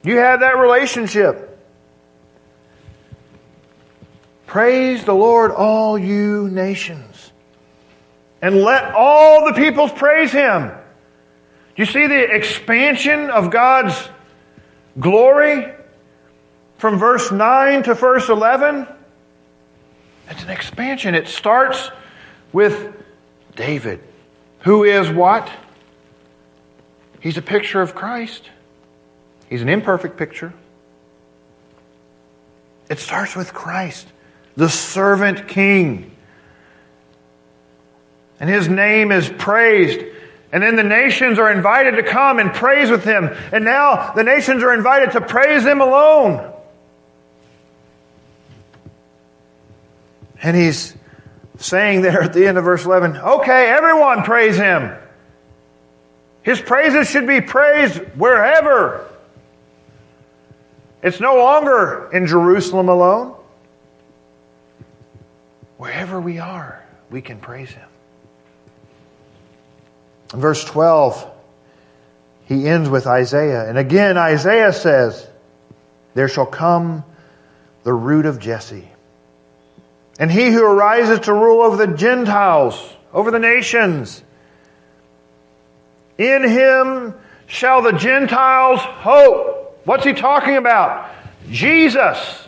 [0.04, 1.60] You have that relationship.
[4.46, 7.32] Praise the Lord, all you nations.
[8.44, 10.68] And let all the peoples praise him.
[10.68, 13.96] Do you see the expansion of God's
[15.00, 15.74] glory
[16.82, 18.88] from verse 9 to verse 11?
[20.32, 21.14] It's an expansion.
[21.14, 21.92] It starts
[22.52, 22.96] with
[23.56, 24.02] David,
[24.62, 25.48] who is what?
[27.20, 28.50] He's a picture of Christ.
[29.48, 30.54] He's an imperfect picture.
[32.90, 34.08] It starts with Christ,
[34.56, 36.18] the servant king.
[38.40, 40.04] And his name is praised.
[40.52, 43.30] And then the nations are invited to come and praise with him.
[43.52, 46.52] And now the nations are invited to praise him alone.
[50.42, 50.96] And he's
[51.58, 54.96] saying there at the end of verse 11, okay, everyone praise him.
[56.44, 59.08] His praises should be praised wherever.
[61.04, 63.36] It's no longer in Jerusalem alone.
[65.78, 67.88] Wherever we are, we can praise him.
[70.34, 71.30] In verse 12,
[72.46, 73.68] he ends with Isaiah.
[73.68, 75.28] And again, Isaiah says,
[76.14, 77.04] There shall come
[77.84, 78.91] the root of Jesse.
[80.22, 82.80] And he who arises to rule over the Gentiles,
[83.12, 84.24] over the nations.
[86.20, 87.16] In him
[87.48, 89.82] shall the Gentiles hope.
[89.84, 91.10] What's he talking about?
[91.50, 92.48] Jesus.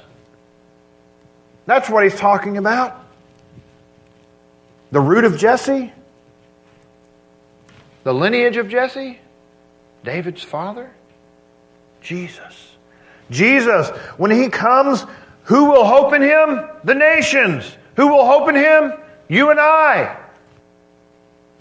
[1.65, 3.03] That's what he's talking about.
[4.91, 5.91] The root of Jesse,
[8.03, 9.17] the lineage of Jesse,
[10.03, 10.91] David's father,
[12.01, 12.69] Jesus.
[13.31, 15.03] Jesus, when he comes,
[15.45, 16.67] who will hope in him?
[16.83, 17.69] The nations.
[17.95, 18.93] Who will hope in him?
[19.27, 20.17] You and I.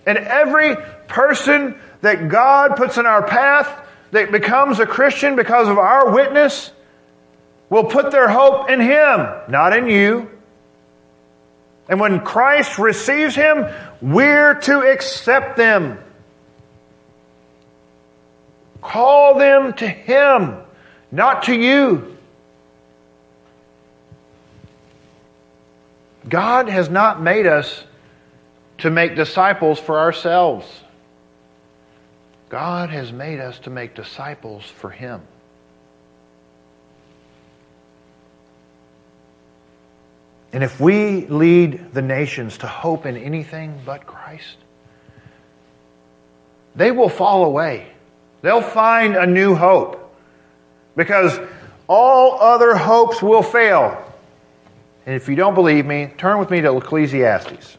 [0.07, 0.77] And every
[1.09, 3.69] person that God puts in our path
[4.13, 6.71] that becomes a Christian because of our witness
[7.71, 10.31] will put their hope in him, not in you.
[11.89, 13.67] And when Christ receives him,
[14.01, 15.99] we're to accept them.
[18.81, 20.57] Call them to him,
[21.11, 22.12] not to you.
[26.29, 27.85] God has not made us
[28.79, 30.67] to make disciples for ourselves.
[32.49, 35.23] God has made us to make disciples for Him.
[40.53, 44.57] And if we lead the nations to hope in anything but Christ,
[46.77, 47.87] they will fall away.
[48.43, 50.15] They'll find a new hope
[50.95, 51.39] because
[51.89, 54.12] all other hopes will fail.
[55.05, 57.79] And if you don't believe me, turn with me to Ecclesiastes.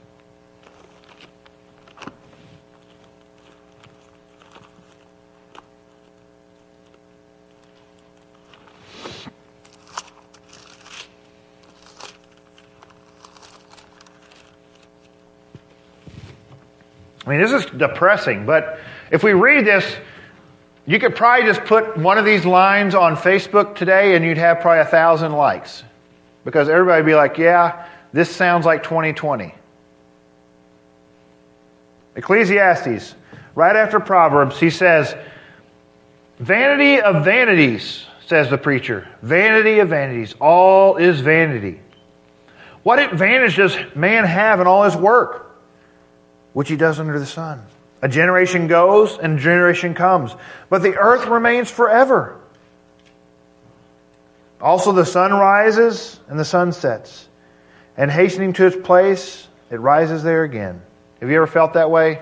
[17.26, 19.96] I mean, this is depressing, but if we read this,
[20.86, 24.60] you could probably just put one of these lines on Facebook today and you'd have
[24.60, 25.84] probably a thousand likes.
[26.46, 29.54] Because everybody would be like, yeah, this sounds like 2020.
[32.16, 33.16] Ecclesiastes,
[33.56, 35.16] right after Proverbs, he says,
[36.40, 39.08] Vanity of vanities, says the preacher.
[39.22, 40.34] Vanity of vanities.
[40.40, 41.80] All is vanity.
[42.84, 45.56] What advantage does man have in all his work,
[46.52, 47.66] which he does under the sun?
[48.02, 50.36] A generation goes and a generation comes,
[50.70, 52.38] but the earth remains forever.
[54.64, 57.28] Also, the sun rises and the sun sets,
[57.98, 60.82] and hastening to its place, it rises there again.
[61.20, 62.22] Have you ever felt that way?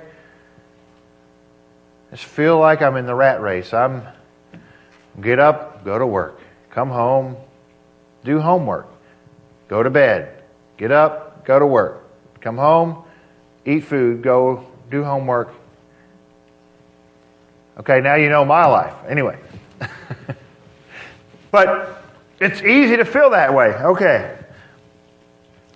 [2.11, 3.75] I just feel like I'm in the rat race.
[3.75, 4.01] I'm
[5.21, 6.39] get up, go to work,
[6.71, 7.37] come home,
[8.23, 8.87] do homework,
[9.67, 10.41] go to bed,
[10.77, 12.03] get up, go to work,
[12.41, 13.03] come home,
[13.67, 15.53] eat food, go do homework.
[17.77, 18.95] Okay, now you know my life.
[19.07, 19.37] Anyway.
[21.51, 22.01] but
[22.41, 23.67] it's easy to feel that way.
[23.67, 24.37] Okay.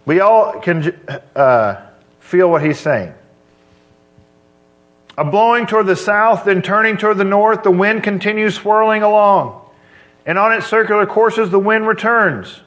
[0.05, 0.99] We all can
[1.35, 1.87] uh,
[2.19, 3.13] feel what he's saying.
[5.17, 9.61] A blowing toward the south, then turning toward the north, the wind continues swirling along.
[10.25, 12.61] And on its circular courses, the wind returns.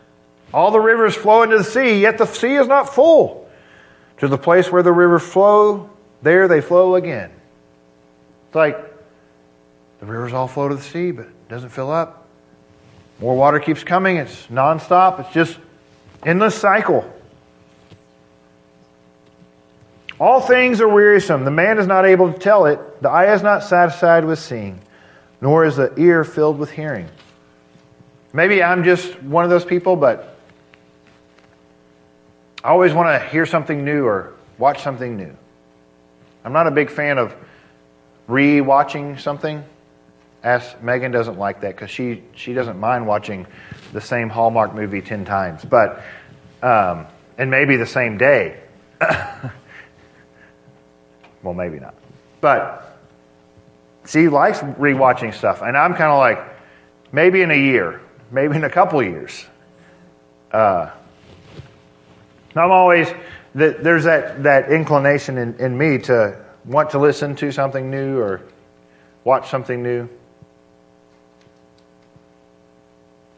[0.54, 3.50] All the rivers flow into the sea, yet the sea is not full.
[4.18, 5.90] To the place where the rivers flow,
[6.22, 7.30] there they flow again.
[8.46, 8.78] It's like
[10.00, 12.17] the rivers all flow to the sea, but it doesn't fill up.
[13.20, 14.16] More water keeps coming.
[14.16, 15.20] It's nonstop.
[15.20, 15.58] It's just
[16.24, 17.12] endless cycle.
[20.20, 21.44] All things are wearisome.
[21.44, 23.02] The man is not able to tell it.
[23.02, 24.80] The eye is not satisfied with seeing,
[25.40, 27.08] nor is the ear filled with hearing.
[28.32, 30.36] Maybe I'm just one of those people, but
[32.64, 35.34] I always want to hear something new or watch something new.
[36.44, 37.34] I'm not a big fan of
[38.26, 39.64] re-watching something.
[40.42, 43.46] As Megan doesn't like that because she she doesn't mind watching
[43.92, 46.02] the same Hallmark movie ten times, but
[46.62, 48.60] um, and maybe the same day.
[51.42, 51.94] well, maybe not,
[52.40, 52.98] but
[54.06, 56.38] she likes rewatching stuff, and I'm kind of like
[57.12, 59.44] maybe in a year, maybe in a couple years.
[60.52, 60.90] Uh,
[62.54, 63.08] I'm always
[63.54, 68.18] that there's that that inclination in, in me to want to listen to something new
[68.18, 68.42] or
[69.24, 70.08] watch something new.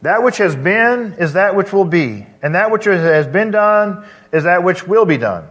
[0.02, 4.06] That which has been is that which will be, and that which has been done
[4.32, 5.48] is that which will be done.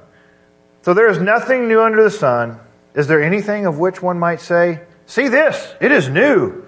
[0.82, 2.60] So there is nothing new under the sun.
[2.96, 6.66] Is there anything of which one might say, See this, it is new?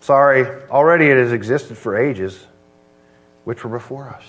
[0.00, 2.46] Sorry, already it has existed for ages,
[3.44, 4.24] which were before us.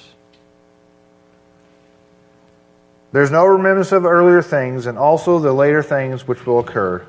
[3.12, 7.06] There's no remembrance of earlier things, and also the later things which will occur.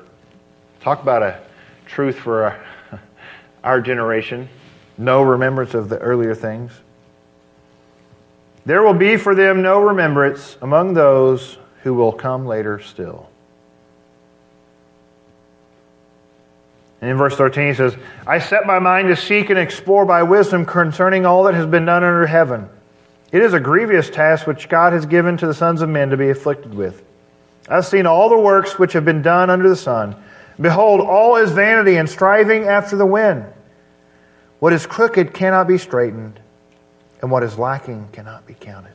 [0.81, 1.39] Talk about a
[1.85, 2.65] truth for our,
[3.63, 4.49] our generation.
[5.01, 6.71] No remembrance of the earlier things.
[8.67, 13.27] There will be for them no remembrance among those who will come later still.
[17.01, 17.95] And in verse 13 he says,
[18.27, 21.85] I set my mind to seek and explore by wisdom concerning all that has been
[21.85, 22.69] done under heaven.
[23.31, 26.17] It is a grievous task which God has given to the sons of men to
[26.17, 27.03] be afflicted with.
[27.67, 30.15] I have seen all the works which have been done under the sun.
[30.59, 33.51] Behold, all is vanity and striving after the wind.
[34.61, 36.39] What is crooked cannot be straightened,
[37.19, 38.93] and what is lacking cannot be counted.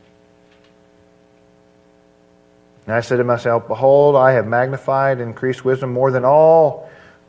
[2.87, 6.89] And I said to myself, Behold, I have magnified and increased wisdom more than all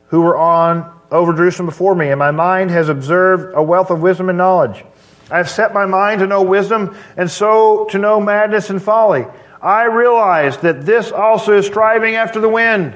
[0.10, 4.04] who were on over Jerusalem before me, and my mind has observed a wealth of
[4.04, 4.86] wisdom and knowledge.
[5.32, 9.26] I have set my mind to know wisdom and so to know madness and folly.
[9.60, 12.96] I realize that this also is striving after the wind.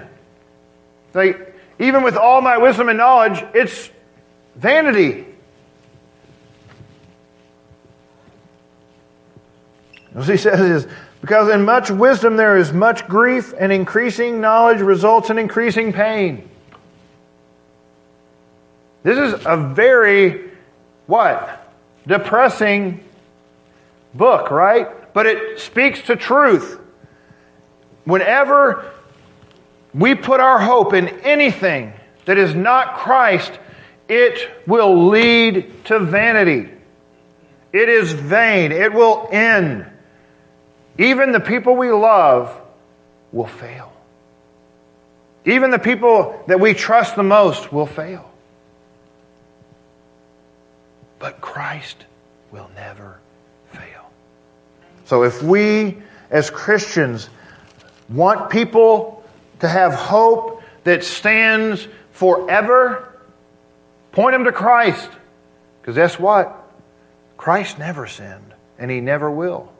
[1.15, 3.89] Like, even with all my wisdom and knowledge, it's
[4.55, 5.25] vanity.
[10.15, 10.87] As he says is,
[11.21, 16.49] because in much wisdom there is much grief, and increasing knowledge results in increasing pain.
[19.03, 20.51] This is a very,
[21.07, 21.61] what?
[22.07, 23.03] depressing
[24.13, 25.13] book, right?
[25.13, 26.79] But it speaks to truth.
[28.05, 28.91] Whenever
[29.93, 31.93] we put our hope in anything
[32.25, 33.51] that is not Christ,
[34.07, 36.69] it will lead to vanity.
[37.71, 38.71] It is vain.
[38.71, 39.85] It will end.
[40.97, 42.59] Even the people we love
[43.31, 43.91] will fail.
[45.45, 48.29] Even the people that we trust the most will fail.
[51.17, 52.05] But Christ
[52.51, 53.19] will never
[53.71, 54.11] fail.
[55.05, 55.97] So if we
[56.29, 57.29] as Christians
[58.09, 59.23] want people
[59.59, 63.07] to have hope that stands forever,
[64.11, 65.09] point them to Christ.
[65.81, 66.57] Because guess what?
[67.37, 69.71] Christ never sinned, and he never will.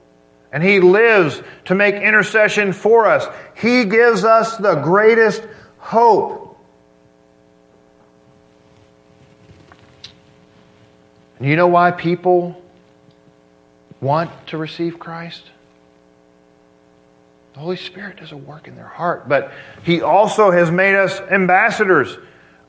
[0.52, 3.26] And he lives to make intercession for us.
[3.56, 5.44] He gives us the greatest
[5.78, 6.42] hope.
[11.40, 12.62] And you know why people
[14.02, 15.44] want to receive Christ?
[17.54, 19.52] The Holy Spirit does a work in their heart, but
[19.84, 22.18] He also has made us ambassadors.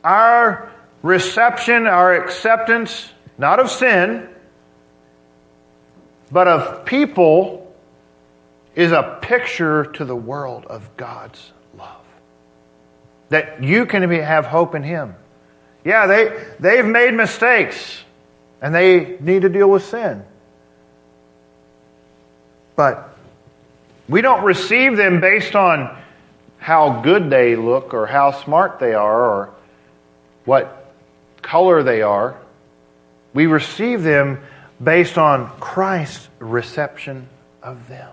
[0.03, 0.73] Our
[1.03, 4.29] reception, our acceptance, not of sin,
[6.31, 7.62] but of people,
[8.75, 12.05] is a picture to the world of God's love.
[13.29, 15.15] That you can be, have hope in Him.
[15.85, 18.03] Yeah, they, they've made mistakes
[18.61, 20.25] and they need to deal with sin.
[22.77, 23.17] But
[24.09, 25.99] we don't receive them based on
[26.59, 29.55] how good they look or how smart they are or
[30.45, 30.93] what
[31.43, 32.39] color they are.
[33.35, 34.41] We receive them
[34.83, 37.29] based on Christ's reception
[37.63, 38.11] of them.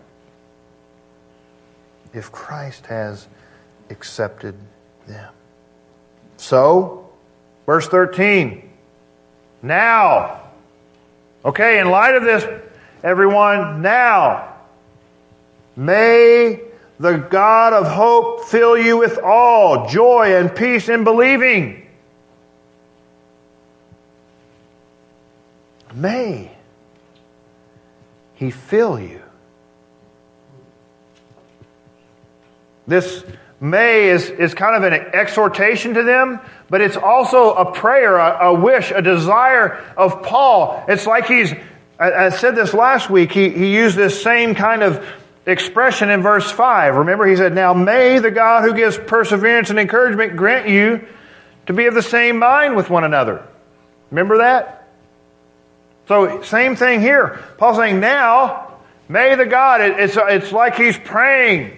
[2.13, 3.27] If Christ has
[3.89, 4.55] accepted
[5.07, 5.33] them.
[6.37, 7.09] So,
[7.65, 8.69] verse 13.
[9.61, 10.41] Now.
[11.43, 12.45] Okay, in light of this,
[13.03, 14.55] everyone, now,
[15.75, 16.61] may
[16.99, 21.87] the God of hope fill you with all joy and peace in believing.
[25.93, 26.51] May
[28.35, 29.18] He fill you.
[32.89, 33.23] This
[33.61, 38.47] may is, is kind of an exhortation to them, but it's also a prayer, a,
[38.47, 40.83] a wish, a desire of Paul.
[40.87, 41.53] It's like he's
[41.99, 43.31] I, I said this last week.
[43.31, 45.05] He, he used this same kind of
[45.45, 46.95] expression in verse 5.
[46.95, 51.05] Remember, he said, Now may the God who gives perseverance and encouragement grant you
[51.67, 53.45] to be of the same mind with one another.
[54.09, 54.87] Remember that?
[56.07, 57.39] So, same thing here.
[57.57, 61.77] Paul's saying, Now, may the God, it, it's, it's like he's praying,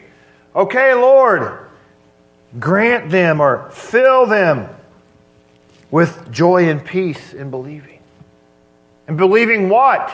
[0.55, 1.67] Okay, Lord,
[2.59, 4.69] grant them or fill them
[5.89, 7.99] with joy and peace in believing.
[9.07, 10.11] And believing what?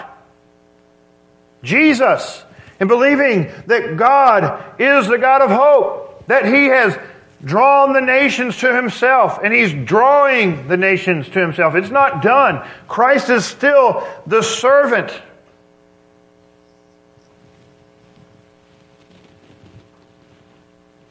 [1.64, 2.44] Jesus
[2.80, 6.98] and believing that God is the God of hope, that He has
[7.44, 11.76] drawn the nations to Himself, and He's drawing the nations to Himself.
[11.76, 12.68] It's not done.
[12.88, 15.12] Christ is still the servant.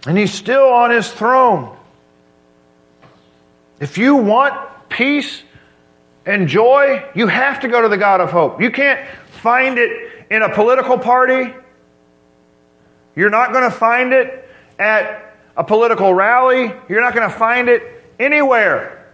[0.07, 1.77] And He's still on His throne.
[3.81, 5.43] If you want peace
[6.25, 8.61] and joy, you have to go to the God of hope.
[8.61, 9.07] You can't
[9.43, 11.55] find it in a political party.
[13.15, 14.49] You're not going to find it
[14.79, 16.73] at a political rally.
[16.89, 17.83] You're not going to find it
[18.19, 19.07] anywhere.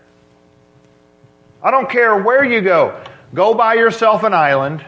[1.62, 3.04] I don't care where you go.
[3.34, 4.84] Go buy yourself an island,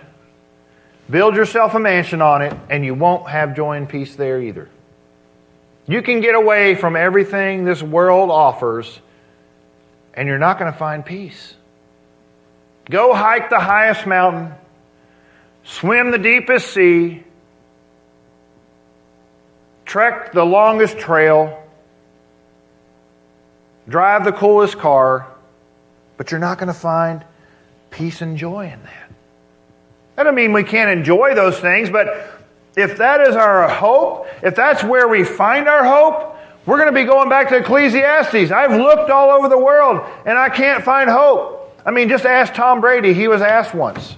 [1.09, 4.69] build yourself a mansion on it, and you won't have joy and peace there either.
[5.87, 8.99] You can get away from everything this world offers,
[10.15, 11.55] and you're not going to find peace.
[12.91, 14.55] Go hike the highest mountain
[15.65, 17.25] swim the deepest sea,
[19.85, 21.63] trek the longest trail,
[23.89, 25.27] drive the coolest car,
[26.17, 27.25] but you're not going to find
[27.91, 29.11] peace and joy in that.
[30.17, 32.34] That doesn't mean we can't enjoy those things, but
[32.77, 36.99] if that is our hope, if that's where we find our hope, we're going to
[36.99, 38.51] be going back to Ecclesiastes.
[38.51, 41.61] I've looked all over the world and I can't find hope.
[41.85, 43.13] I mean, just ask Tom Brady.
[43.13, 44.17] He was asked once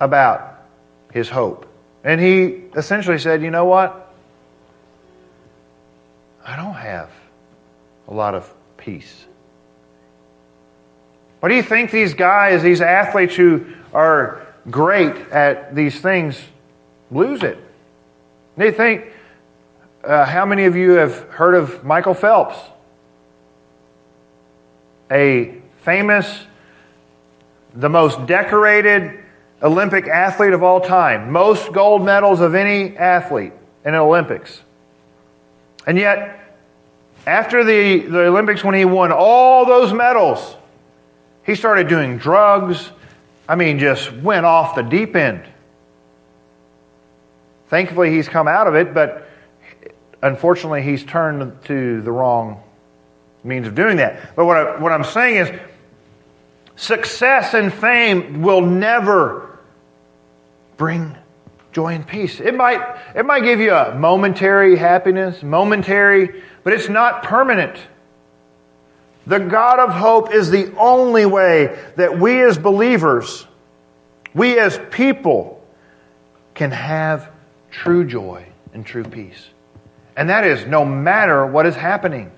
[0.00, 0.64] about
[1.12, 1.66] his hope.
[2.02, 4.12] And he essentially said, You know what?
[6.44, 7.10] I don't have
[8.08, 9.26] a lot of peace.
[11.40, 16.40] What do you think these guys, these athletes who are great at these things,
[17.10, 17.58] lose it?
[18.56, 19.06] They think,
[20.04, 22.56] uh, how many of you have heard of Michael Phelps?
[25.10, 26.44] A famous,
[27.74, 29.18] the most decorated
[29.62, 33.52] Olympic athlete of all time, most gold medals of any athlete
[33.84, 34.60] in the Olympics.
[35.86, 36.38] And yet,
[37.26, 40.56] after the, the Olympics, when he won all those medals,
[41.44, 42.90] he started doing drugs.
[43.48, 45.42] I mean, just went off the deep end.
[47.68, 49.26] Thankfully, he's come out of it, but
[50.22, 52.62] unfortunately, he's turned to the wrong
[53.42, 54.36] means of doing that.
[54.36, 55.60] But what, I, what I'm saying is,
[56.76, 59.58] success and fame will never
[60.76, 61.16] bring
[61.72, 62.40] joy and peace.
[62.40, 62.80] It might,
[63.14, 67.78] it might give you a momentary happiness, momentary, but it's not permanent.
[69.28, 73.46] The God of hope is the only way that we as believers,
[74.34, 75.64] we as people,
[76.54, 77.30] can have
[77.70, 79.48] true joy and true peace.
[80.16, 82.32] And that is no matter what is happening.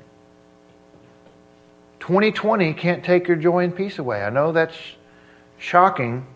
[2.00, 4.22] 2020 can't take your joy and peace away.
[4.22, 4.76] I know that's
[5.56, 6.26] shocking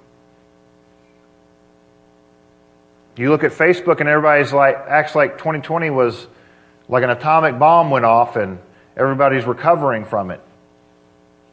[3.17, 6.27] You look at Facebook and everybody's like acts like 2020 was
[6.89, 8.59] like an atomic bomb went off and
[8.97, 10.41] everybody's recovering from it.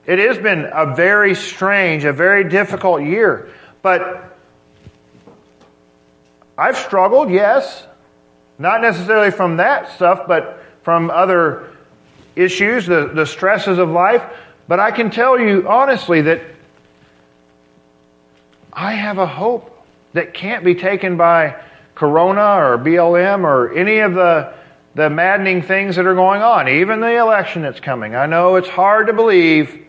[0.06, 3.54] It has been a very strange, a very difficult year.
[3.82, 4.36] But
[6.58, 7.86] I've struggled, yes.
[8.58, 11.76] Not necessarily from that stuff, but from other
[12.36, 14.24] issues, the, the stresses of life.
[14.68, 16.42] But I can tell you honestly that
[18.74, 21.62] I have a hope that can't be taken by
[21.96, 24.54] Corona or BLM or any of the,
[24.94, 28.16] the maddening things that are going on, even the election that's coming.
[28.16, 29.86] I know it's hard to believe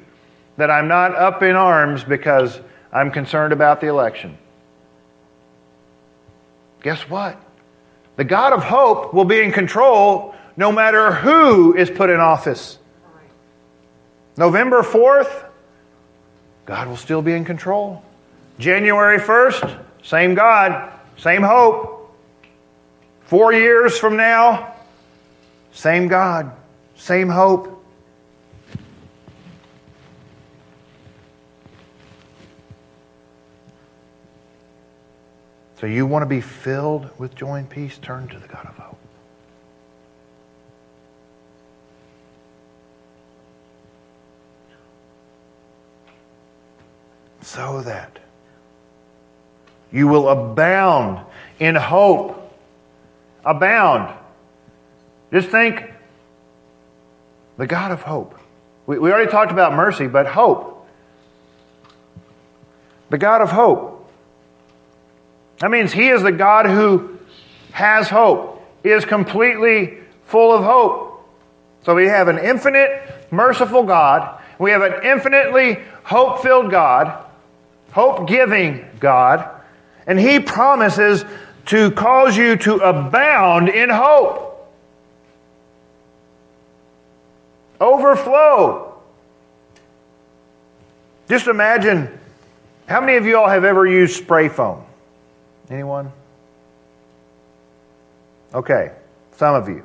[0.57, 2.61] that I'm not up in arms because
[2.92, 4.38] I'm concerned about the election.
[6.82, 7.40] Guess what?
[8.16, 12.78] The God of hope will be in control no matter who is put in office.
[14.36, 15.46] November 4th,
[16.66, 18.03] God will still be in control.
[18.59, 22.14] January 1st, same God, same hope.
[23.24, 24.71] Four years from now,
[25.72, 26.52] same God,
[26.94, 27.84] same hope.
[35.80, 37.98] So you want to be filled with joy and peace?
[37.98, 38.98] Turn to the God of hope.
[47.52, 48.18] so that
[49.90, 51.20] you will abound
[51.58, 52.38] in hope.
[53.44, 54.16] Abound.
[55.33, 55.91] Just think
[57.57, 58.39] the God of hope.
[58.87, 60.87] We, we already talked about mercy, but hope.
[63.11, 64.11] The God of hope.
[65.59, 67.18] That means He is the God who
[67.72, 68.51] has hope.
[68.85, 71.24] Is completely full of hope.
[71.85, 74.41] So we have an infinite, merciful God.
[74.59, 77.24] We have an infinitely hope filled God,
[77.93, 79.49] hope giving God.
[80.07, 81.24] And He promises
[81.66, 84.51] to cause you to abound in hope.
[87.83, 88.95] Overflow.
[91.28, 92.16] Just imagine
[92.87, 94.85] how many of you all have ever used spray foam?
[95.68, 96.12] Anyone?
[98.55, 98.93] Okay,
[99.37, 99.85] some of you.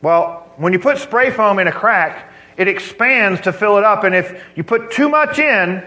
[0.00, 4.04] Well, when you put spray foam in a crack, it expands to fill it up,
[4.04, 5.84] and if you put too much in,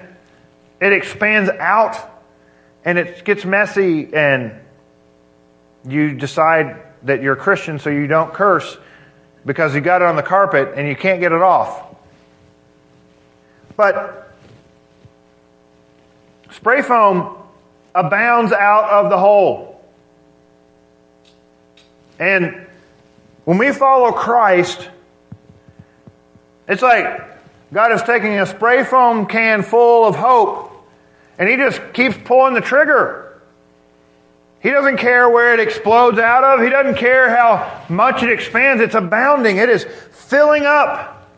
[0.80, 1.98] it expands out
[2.86, 4.54] and it gets messy, and
[5.88, 8.78] you decide that you're a Christian so you don't curse
[9.46, 11.96] because you got it on the carpet and you can't get it off.
[13.76, 14.34] But
[16.52, 17.38] spray foam
[17.96, 19.82] abounds out of the hole.
[22.20, 22.68] And
[23.46, 24.90] when we follow Christ,
[26.68, 27.22] it's like
[27.74, 30.72] God is taking a spray foam can full of hope
[31.38, 33.33] and He just keeps pulling the trigger.
[34.64, 36.64] He doesn't care where it explodes out of.
[36.64, 38.82] He doesn't care how much it expands.
[38.82, 39.58] It's abounding.
[39.58, 41.30] It is filling up,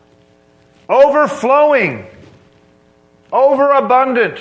[0.88, 2.06] overflowing,
[3.32, 4.38] overabundant.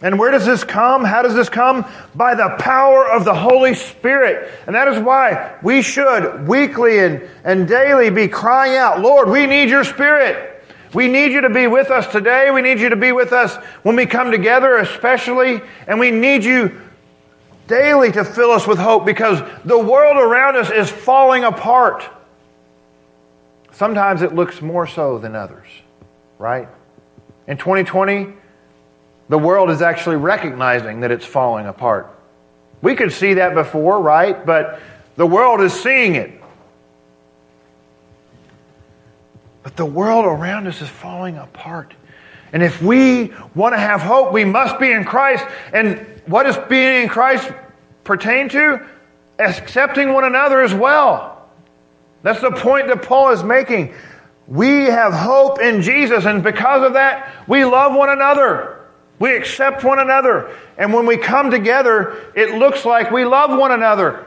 [0.00, 1.02] And where does this come?
[1.02, 1.84] How does this come?
[2.14, 4.48] By the power of the Holy Spirit.
[4.68, 9.44] And that is why we should weekly and, and daily be crying out, Lord, we
[9.46, 10.52] need your Spirit.
[10.94, 12.52] We need you to be with us today.
[12.52, 15.62] We need you to be with us when we come together, especially.
[15.88, 16.80] And we need you
[17.66, 22.04] daily to fill us with hope because the world around us is falling apart.
[23.72, 25.66] Sometimes it looks more so than others,
[26.38, 26.68] right?
[27.46, 28.32] In 2020,
[29.28, 32.12] the world is actually recognizing that it's falling apart.
[32.82, 34.46] We could see that before, right?
[34.46, 34.80] But
[35.16, 36.40] the world is seeing it.
[39.62, 41.92] But the world around us is falling apart.
[42.52, 45.44] And if we want to have hope, we must be in Christ.
[45.72, 47.50] And what does being in Christ
[48.04, 48.86] pertain to?
[49.38, 51.48] Accepting one another as well.
[52.22, 53.94] That's the point that Paul is making.
[54.48, 58.80] We have hope in Jesus, and because of that, we love one another.
[59.18, 60.54] We accept one another.
[60.76, 64.26] And when we come together, it looks like we love one another.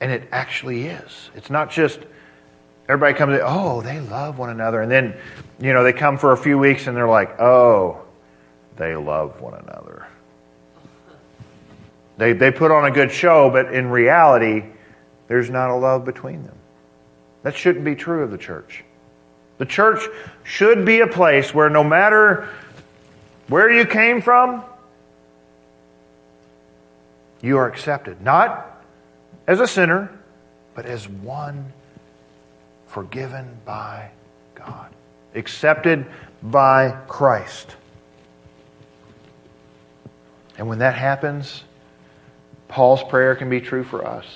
[0.00, 1.30] And it actually is.
[1.34, 2.00] It's not just
[2.88, 4.82] everybody comes, oh, they love one another.
[4.82, 5.16] And then,
[5.60, 8.03] you know, they come for a few weeks and they're like, oh,
[8.76, 10.06] they love one another.
[12.16, 14.64] They, they put on a good show, but in reality,
[15.26, 16.56] there's not a love between them.
[17.42, 18.84] That shouldn't be true of the church.
[19.58, 20.02] The church
[20.42, 22.48] should be a place where no matter
[23.48, 24.64] where you came from,
[27.40, 28.22] you are accepted.
[28.22, 28.82] Not
[29.46, 30.10] as a sinner,
[30.74, 31.72] but as one
[32.86, 34.10] forgiven by
[34.54, 34.88] God,
[35.34, 36.06] accepted
[36.42, 37.76] by Christ.
[40.58, 41.64] And when that happens,
[42.68, 44.26] Paul's prayer can be true for us.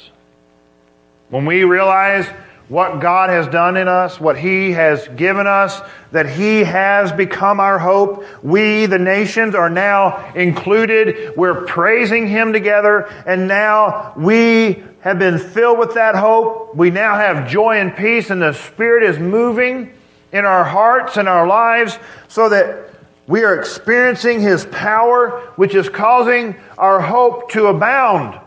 [1.30, 2.26] When we realize
[2.68, 5.80] what God has done in us, what He has given us,
[6.12, 8.24] that He has become our hope.
[8.42, 11.34] We, the nations, are now included.
[11.36, 16.74] We're praising Him together, and now we have been filled with that hope.
[16.74, 19.92] We now have joy and peace, and the Spirit is moving
[20.30, 21.98] in our hearts and our lives
[22.28, 22.97] so that
[23.28, 28.40] we are experiencing His power, which is causing our hope to abound.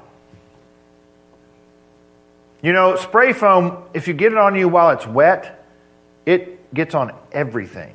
[2.64, 5.66] You know, spray foam, if you get it on you while it's wet,
[6.26, 7.94] it gets on everything.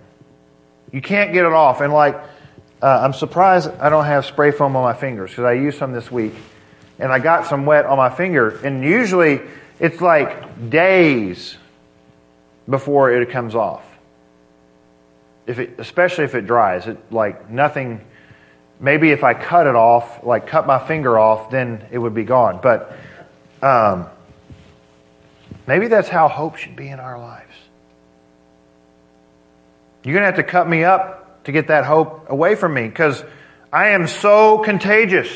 [0.93, 1.81] You can't get it off.
[1.81, 2.17] And like,
[2.81, 5.93] uh, I'm surprised I don't have spray foam on my fingers because I used some
[5.93, 6.35] this week
[6.99, 8.61] and I got some wet on my finger.
[8.65, 9.41] And usually
[9.81, 11.57] it's like days
[12.69, 13.85] before it comes off.
[15.47, 18.01] If it, especially if it dries, it like nothing.
[18.81, 22.25] Maybe if I cut it off, like cut my finger off, then it would be
[22.25, 22.61] gone.
[22.63, 22.93] But
[23.63, 24.09] um,
[25.67, 27.55] Maybe that's how hope should be in our lives.
[30.05, 32.87] You're going to have to cut me up to get that hope away from me
[32.87, 33.23] because
[33.73, 35.29] I am so contagious.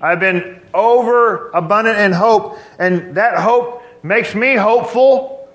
[0.00, 5.48] I've been over abundant in hope, and that hope makes me hopeful.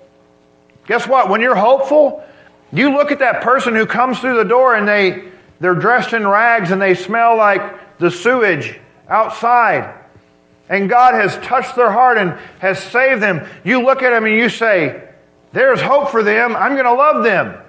[0.88, 1.28] Guess what?
[1.28, 2.24] When you're hopeful,
[2.72, 5.24] You look at that person who comes through the door and they,
[5.58, 9.94] they're dressed in rags and they smell like the sewage outside.
[10.68, 13.46] And God has touched their heart and has saved them.
[13.64, 15.08] You look at them and you say,
[15.52, 16.54] there's hope for them.
[16.54, 17.60] I'm going to love them.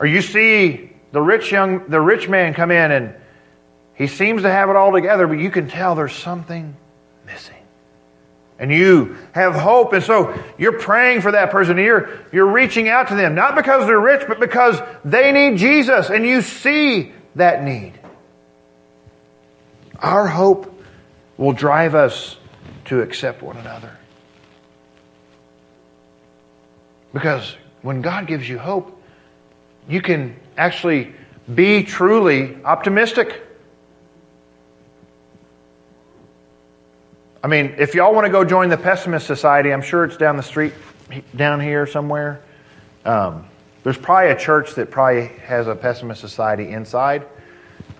[0.00, 3.14] Or you see the rich young, the rich man come in and
[3.94, 6.74] he seems to have it all together, but you can tell there's something
[7.26, 7.51] missing.
[8.62, 9.92] And you have hope.
[9.92, 11.76] And so you're praying for that person.
[11.78, 16.10] You're, you're reaching out to them, not because they're rich, but because they need Jesus
[16.10, 17.92] and you see that need.
[19.98, 20.80] Our hope
[21.36, 22.36] will drive us
[22.84, 23.98] to accept one another.
[27.12, 29.02] Because when God gives you hope,
[29.88, 31.12] you can actually
[31.52, 33.42] be truly optimistic.
[37.44, 40.36] I mean, if y'all want to go join the Pessimist Society, I'm sure it's down
[40.36, 40.74] the street,
[41.34, 42.40] down here somewhere.
[43.04, 43.46] Um,
[43.82, 47.26] there's probably a church that probably has a Pessimist Society inside.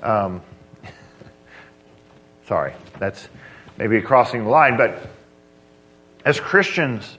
[0.00, 0.42] Um,
[2.46, 3.28] sorry, that's
[3.78, 5.10] maybe crossing the line, but
[6.24, 7.18] as Christians,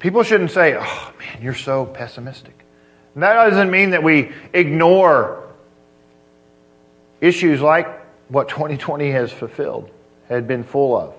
[0.00, 2.62] people shouldn't say, oh man, you're so pessimistic.
[3.14, 5.48] And that doesn't mean that we ignore
[7.22, 7.88] issues like
[8.28, 9.90] what 2020 has fulfilled
[10.34, 11.14] had been full of.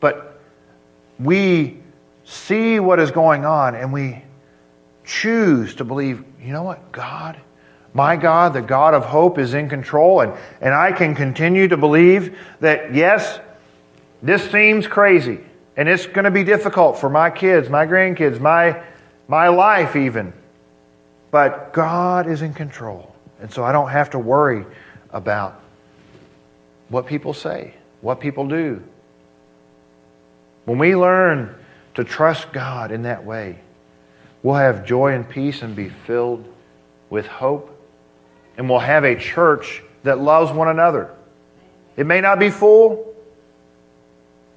[0.00, 0.40] But
[1.18, 1.78] we
[2.24, 4.22] see what is going on and we
[5.04, 7.38] choose to believe, you know what, God,
[7.92, 11.76] my God, the God of hope, is in control, and, and I can continue to
[11.76, 13.40] believe that, yes,
[14.22, 15.40] this seems crazy,
[15.76, 18.80] and it's going to be difficult for my kids, my grandkids, my,
[19.26, 20.32] my life even.
[21.32, 23.14] But God is in control.
[23.40, 24.66] And so I don't have to worry
[25.10, 25.60] about
[26.90, 28.82] what people say, what people do.
[30.66, 31.56] When we learn
[31.94, 33.60] to trust God in that way,
[34.42, 36.46] we'll have joy and peace and be filled
[37.08, 37.76] with hope.
[38.56, 41.14] And we'll have a church that loves one another.
[41.96, 43.14] It may not be full,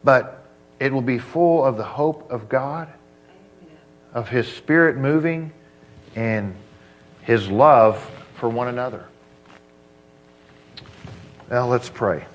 [0.04, 0.46] but
[0.80, 2.90] it will be full of the hope of God,
[4.14, 5.52] of His Spirit moving,
[6.16, 6.56] and
[7.22, 9.08] His love for one another.
[11.54, 12.26] Now let's pray.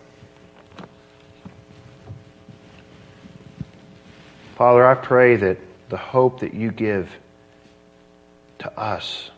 [4.57, 5.59] Father, I pray that
[5.89, 7.13] the hope that you give
[8.61, 9.33] to us,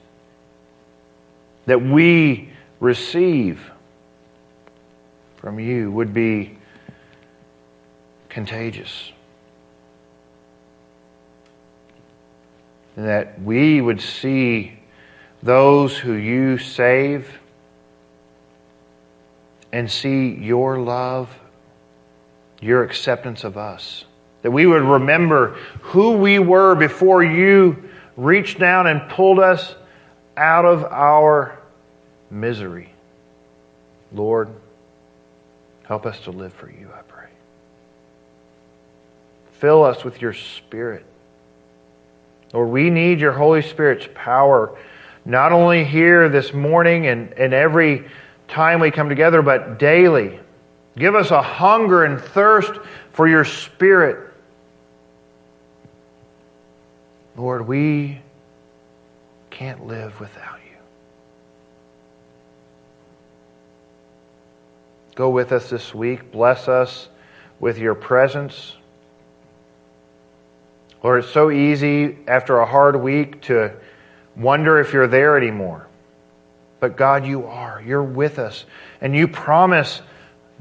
[1.64, 3.70] that we receive
[5.36, 6.58] from you, would be
[8.28, 9.12] contagious.
[12.96, 14.78] And that we would see
[15.42, 17.39] those who you save
[19.72, 21.28] and see your love,
[22.60, 24.04] your acceptance of us.
[24.42, 29.74] That we would remember who we were before you reached down and pulled us
[30.36, 31.58] out of our
[32.30, 32.92] misery.
[34.12, 34.48] Lord,
[35.84, 37.28] help us to live for you, I pray.
[39.52, 41.04] Fill us with your Spirit.
[42.52, 44.76] Lord, we need your Holy Spirit's power,
[45.24, 48.08] not only here this morning and, and every
[48.50, 50.40] time we come together, but daily.
[50.96, 52.72] Give us a hunger and thirst
[53.12, 54.30] for your Spirit.
[57.36, 58.20] Lord, we
[59.50, 60.76] can't live without you.
[65.14, 66.32] Go with us this week.
[66.32, 67.08] Bless us
[67.60, 68.74] with your presence.
[71.02, 73.72] Lord, it's so easy after a hard week to
[74.36, 75.86] wonder if you're there anymore.
[76.80, 77.82] But God, you are.
[77.86, 78.64] You're with us.
[79.00, 80.00] And you promise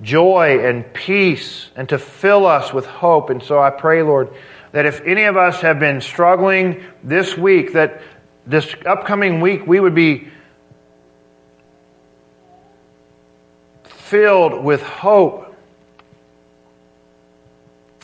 [0.01, 3.29] joy and peace and to fill us with hope.
[3.29, 4.33] And so I pray, Lord,
[4.71, 8.01] that if any of us have been struggling this week, that
[8.45, 10.29] this upcoming week we would be
[13.83, 15.45] filled with hope.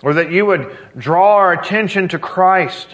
[0.03, 2.87] Or that you would draw our attention to Christ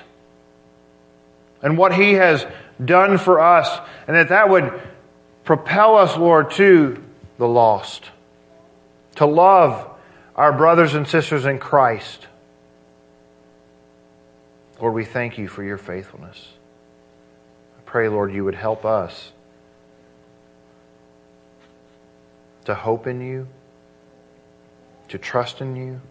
[1.61, 2.45] and what He has
[2.83, 3.69] done for us,
[4.07, 4.81] and that that would
[5.43, 7.03] propel us, Lord, to
[7.37, 8.05] the lost,
[9.15, 9.89] to love
[10.35, 12.27] our brothers and sisters in Christ.
[14.79, 16.53] Lord, we thank you for your faithfulness.
[17.77, 19.31] I pray, Lord, you would help us
[22.65, 23.47] to hope in you,
[25.09, 26.01] to trust in you,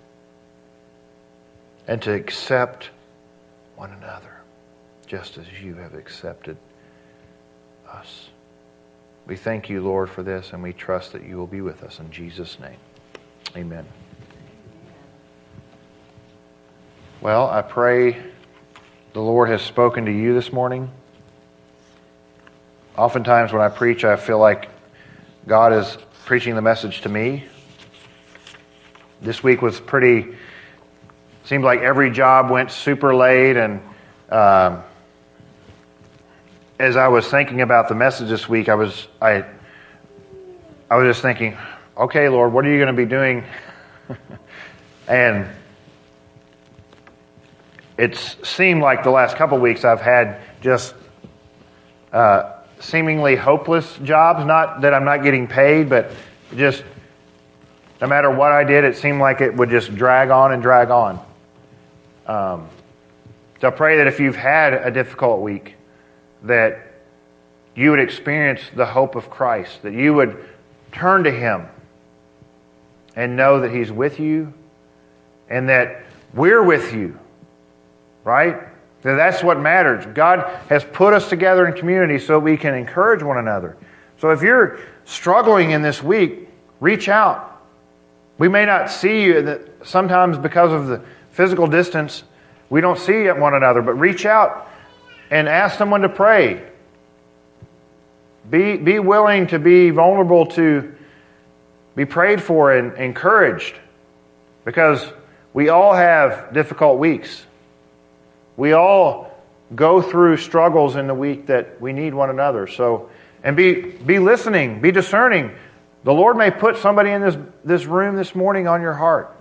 [1.86, 2.90] and to accept
[3.76, 4.36] one another
[5.06, 6.56] just as you have accepted
[7.88, 8.28] us.
[9.30, 12.00] We thank you, Lord, for this, and we trust that you will be with us.
[12.00, 12.74] In Jesus' name,
[13.54, 13.86] amen.
[17.20, 18.20] Well, I pray
[19.12, 20.90] the Lord has spoken to you this morning.
[22.96, 24.68] oftentimes when I preach, I feel like
[25.46, 27.44] God is preaching the message to me.
[29.22, 30.34] This week was pretty,
[31.44, 33.56] seemed like every job went super late.
[33.56, 33.80] And
[34.28, 34.82] um,
[36.80, 39.44] as I was thinking about the message this week, I was, I,
[40.88, 41.58] I was just thinking,
[41.94, 43.44] okay, Lord, what are you going to be doing?
[45.06, 45.46] and
[47.98, 50.94] it's seemed like the last couple weeks I've had just
[52.14, 54.46] uh, seemingly hopeless jobs.
[54.46, 56.10] Not that I'm not getting paid, but
[56.56, 56.82] just
[58.00, 60.88] no matter what I did, it seemed like it would just drag on and drag
[60.88, 61.22] on.
[62.26, 62.70] Um,
[63.60, 65.74] so I pray that if you've had a difficult week,
[66.45, 66.91] that
[67.74, 70.45] you would experience the hope of Christ, that you would
[70.93, 71.66] turn to Him
[73.16, 74.53] and know that He's with you
[75.49, 77.18] and that we're with you,
[78.24, 78.61] right?
[79.03, 80.07] That that's what matters.
[80.14, 83.76] God has put us together in community so we can encourage one another.
[84.18, 86.49] So if you're struggling in this week,
[86.80, 87.62] reach out.
[88.38, 92.22] We may not see you sometimes because of the physical distance.
[92.68, 94.69] We don't see one another, but reach out
[95.30, 96.66] and ask someone to pray.
[98.48, 100.94] Be, be willing to be vulnerable to
[101.94, 103.74] be prayed for and encouraged
[104.64, 105.04] because
[105.52, 107.44] we all have difficult weeks.
[108.56, 109.30] We all
[109.74, 112.66] go through struggles in the week that we need one another.
[112.66, 113.10] So,
[113.42, 115.52] and be, be listening, be discerning.
[116.04, 119.36] The Lord may put somebody in this, this room this morning on your heart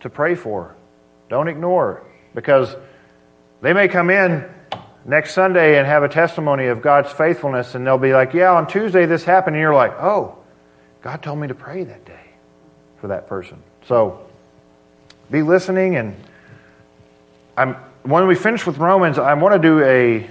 [0.00, 0.74] to pray for.
[1.28, 2.02] Don't ignore
[2.34, 2.74] because
[3.66, 4.48] they may come in
[5.04, 8.68] next Sunday and have a testimony of God's faithfulness, and they'll be like, Yeah, on
[8.68, 9.56] Tuesday this happened.
[9.56, 10.38] And you're like, Oh,
[11.02, 12.30] God told me to pray that day
[13.00, 13.60] for that person.
[13.88, 14.24] So
[15.32, 15.96] be listening.
[15.96, 16.14] And
[17.56, 20.30] I'm, when we finish with Romans, I want to do a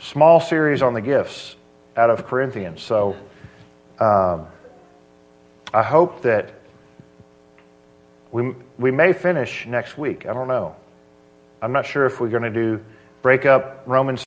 [0.00, 1.54] small series on the gifts
[1.96, 2.82] out of Corinthians.
[2.82, 3.16] So
[4.00, 4.48] um,
[5.72, 6.52] I hope that
[8.32, 10.26] we, we may finish next week.
[10.26, 10.74] I don't know.
[11.64, 12.84] I'm not sure if we're going to do
[13.22, 14.22] break up Romans